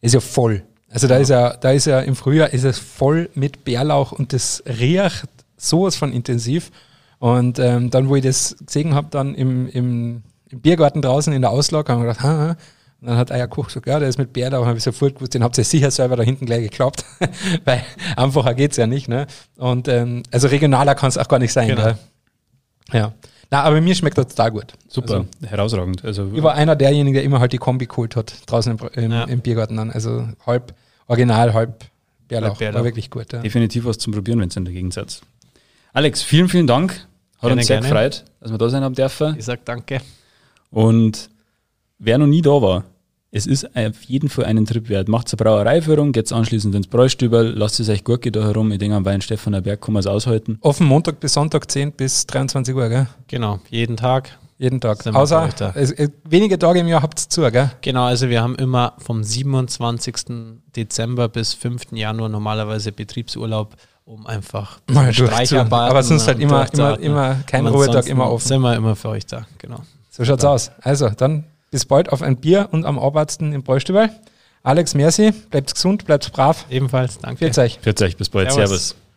Ist 0.00 0.14
ja 0.14 0.20
voll. 0.20 0.64
Also 0.90 1.06
da 1.06 1.18
ist 1.18 1.28
ja, 1.28 1.54
da 1.54 1.70
ist 1.72 1.84
ja 1.84 2.00
im 2.00 2.16
Frühjahr 2.16 2.54
ist 2.54 2.64
es 2.64 2.78
voll 2.78 3.28
mit 3.34 3.64
Bärlauch 3.64 4.12
und 4.12 4.32
das 4.32 4.62
riecht 4.66 5.28
sowas 5.58 5.96
von 5.96 6.12
intensiv. 6.12 6.70
Und 7.18 7.58
ähm, 7.58 7.90
dann, 7.90 8.08
wo 8.08 8.16
ich 8.16 8.22
das 8.22 8.56
gesehen 8.64 8.94
habe, 8.94 9.08
dann 9.10 9.34
im, 9.34 9.68
im, 9.68 10.22
im, 10.50 10.60
Biergarten 10.60 11.02
draußen 11.02 11.32
in 11.32 11.42
der 11.42 11.50
Auslage, 11.50 11.92
haben 11.92 12.02
wir 12.02 12.08
gedacht, 12.08 12.22
ha, 12.22 12.56
und 13.00 13.08
dann 13.08 13.16
hat 13.16 13.30
Eier 13.30 13.46
Koch 13.46 13.66
gesagt, 13.66 13.86
ja, 13.86 13.98
der 14.00 14.08
ist 14.08 14.18
mit 14.18 14.32
Bär 14.32 14.50
da, 14.50 14.64
habe 14.64 14.76
ich 14.76 14.82
sofort 14.82 15.14
gewusst, 15.14 15.34
den 15.34 15.44
habt 15.44 15.56
ihr 15.56 15.64
sicher 15.64 15.90
selber 15.90 16.16
da 16.16 16.22
hinten 16.22 16.46
gleich 16.46 16.62
geklappt, 16.62 17.04
weil 17.64 17.84
einfacher 18.16 18.54
geht 18.54 18.72
es 18.72 18.76
ja 18.76 18.86
nicht. 18.86 19.08
Ne? 19.08 19.26
Und 19.56 19.86
ähm, 19.88 20.24
also 20.32 20.48
regionaler 20.48 20.94
kann 20.94 21.08
es 21.08 21.16
auch 21.16 21.28
gar 21.28 21.38
nicht 21.38 21.52
sein. 21.52 21.68
Genau. 21.68 21.94
Ja. 22.92 23.12
Na, 23.50 23.62
aber 23.62 23.80
mir 23.80 23.94
schmeckt 23.94 24.18
das 24.18 24.28
total 24.28 24.50
gut. 24.50 24.74
Super, 24.88 25.14
also, 25.14 25.26
herausragend. 25.46 26.04
Also, 26.04 26.30
ich 26.34 26.42
war 26.42 26.54
einer 26.54 26.76
derjenigen, 26.76 27.14
der 27.14 27.22
immer 27.22 27.40
halt 27.40 27.52
die 27.52 27.58
Kombi 27.58 27.86
geholt 27.86 28.14
hat, 28.14 28.34
draußen 28.46 28.76
im, 28.76 28.88
im, 29.04 29.12
ja. 29.12 29.24
im 29.24 29.40
Biergarten 29.40 29.76
dann. 29.76 29.90
Also 29.90 30.28
halb 30.44 30.74
original, 31.06 31.54
halb 31.54 31.84
Bärlauch. 32.26 32.58
Bärlauch. 32.58 32.78
War 32.80 32.84
wirklich 32.84 33.10
gut. 33.10 33.32
Ja. 33.32 33.40
Definitiv 33.40 33.86
was 33.86 33.96
zum 33.98 34.12
Probieren, 34.12 34.40
wenn 34.40 34.48
es 34.48 34.56
in 34.56 34.66
der 34.66 34.74
Gegensatz. 34.74 35.22
Alex, 35.94 36.22
vielen, 36.22 36.48
vielen 36.48 36.66
Dank. 36.66 36.92
Hat 37.36 37.42
gerne, 37.42 37.54
uns 37.56 37.66
sehr 37.66 37.80
gerne. 37.80 37.88
gefreut, 37.88 38.24
dass 38.40 38.50
wir 38.50 38.58
da 38.58 38.68
sein 38.68 38.82
haben 38.82 38.94
dürfen. 38.94 39.36
Ich 39.38 39.44
sag 39.44 39.64
danke. 39.64 40.00
Und 40.70 41.30
wer 41.98 42.18
noch 42.18 42.26
nie 42.26 42.42
da 42.42 42.62
war, 42.62 42.84
es 43.30 43.46
ist 43.46 43.76
auf 43.76 44.02
jeden 44.04 44.28
Fall 44.28 44.46
einen 44.46 44.64
Trip 44.64 44.88
wert. 44.88 45.08
Macht 45.08 45.30
eine 45.30 45.36
Brauereiführung, 45.36 46.12
geht 46.12 46.32
anschließend 46.32 46.74
ins 46.74 46.86
Bräustüberl, 46.86 47.52
lasst 47.54 47.78
es 47.80 47.88
euch 47.88 48.04
gut 48.04 48.22
gehen 48.22 48.32
da 48.32 48.42
herum. 48.42 48.72
Ich 48.72 48.78
denke, 48.78 48.96
am 48.96 49.04
Wein 49.04 49.20
Stefaner 49.20 49.60
Berg 49.60 49.82
kann 49.82 49.92
man 49.92 50.00
es 50.00 50.06
aushalten. 50.06 50.58
Offen 50.62 50.86
Montag 50.86 51.20
bis 51.20 51.34
Sonntag 51.34 51.70
10 51.70 51.92
bis 51.92 52.26
23 52.26 52.74
Uhr, 52.74 52.88
gell? 52.88 53.06
Genau, 53.26 53.60
jeden 53.70 53.96
Tag. 53.96 54.38
Jeden 54.60 54.80
Tag. 54.80 55.06
Außer 55.06 55.50
es, 55.76 55.92
es, 55.92 56.10
wenige 56.24 56.58
Tage 56.58 56.80
im 56.80 56.88
Jahr 56.88 57.02
habt 57.02 57.20
ihr 57.20 57.28
zu, 57.28 57.48
gell? 57.52 57.70
Genau, 57.80 58.04
also 58.04 58.28
wir 58.28 58.42
haben 58.42 58.56
immer 58.56 58.94
vom 58.98 59.22
27. 59.22 60.14
Dezember 60.74 61.28
bis 61.28 61.54
5. 61.54 61.92
Januar 61.92 62.28
normalerweise 62.28 62.90
Betriebsurlaub, 62.90 63.76
um 64.04 64.26
einfach 64.26 64.80
mal. 64.90 65.12
Aber 65.70 66.02
sonst 66.02 66.26
halt 66.26 66.40
immer, 66.40 66.66
immer, 66.72 66.98
immer 66.98 67.34
kein 67.46 67.66
Ruhetag, 67.66 68.08
immer 68.08 68.32
offen. 68.32 68.48
Sind 68.48 68.62
wir 68.62 68.74
immer 68.74 68.96
für 68.96 69.10
euch 69.10 69.26
da, 69.26 69.46
genau. 69.58 69.82
So 70.18 70.24
schaut's 70.24 70.42
ja. 70.42 70.50
aus. 70.50 70.72
Also, 70.82 71.08
dann 71.08 71.44
bis 71.70 71.84
bald 71.86 72.12
auf 72.12 72.22
ein 72.22 72.36
Bier 72.36 72.68
und 72.72 72.84
am 72.84 72.98
Arbeitsten 72.98 73.52
im 73.52 73.62
Bräustübel. 73.62 74.10
Alex, 74.64 74.94
merci, 74.94 75.30
bleibt 75.30 75.72
gesund, 75.72 76.04
bleibt 76.04 76.32
brav. 76.32 76.66
Ebenfalls, 76.68 77.18
danke. 77.18 77.52
Für 77.52 77.60
euch. 77.60 77.78
Für 77.80 77.94
euch, 78.04 78.16
bis 78.16 78.28
bald. 78.28 78.52
Servus. 78.52 78.68
Servus. 78.68 79.07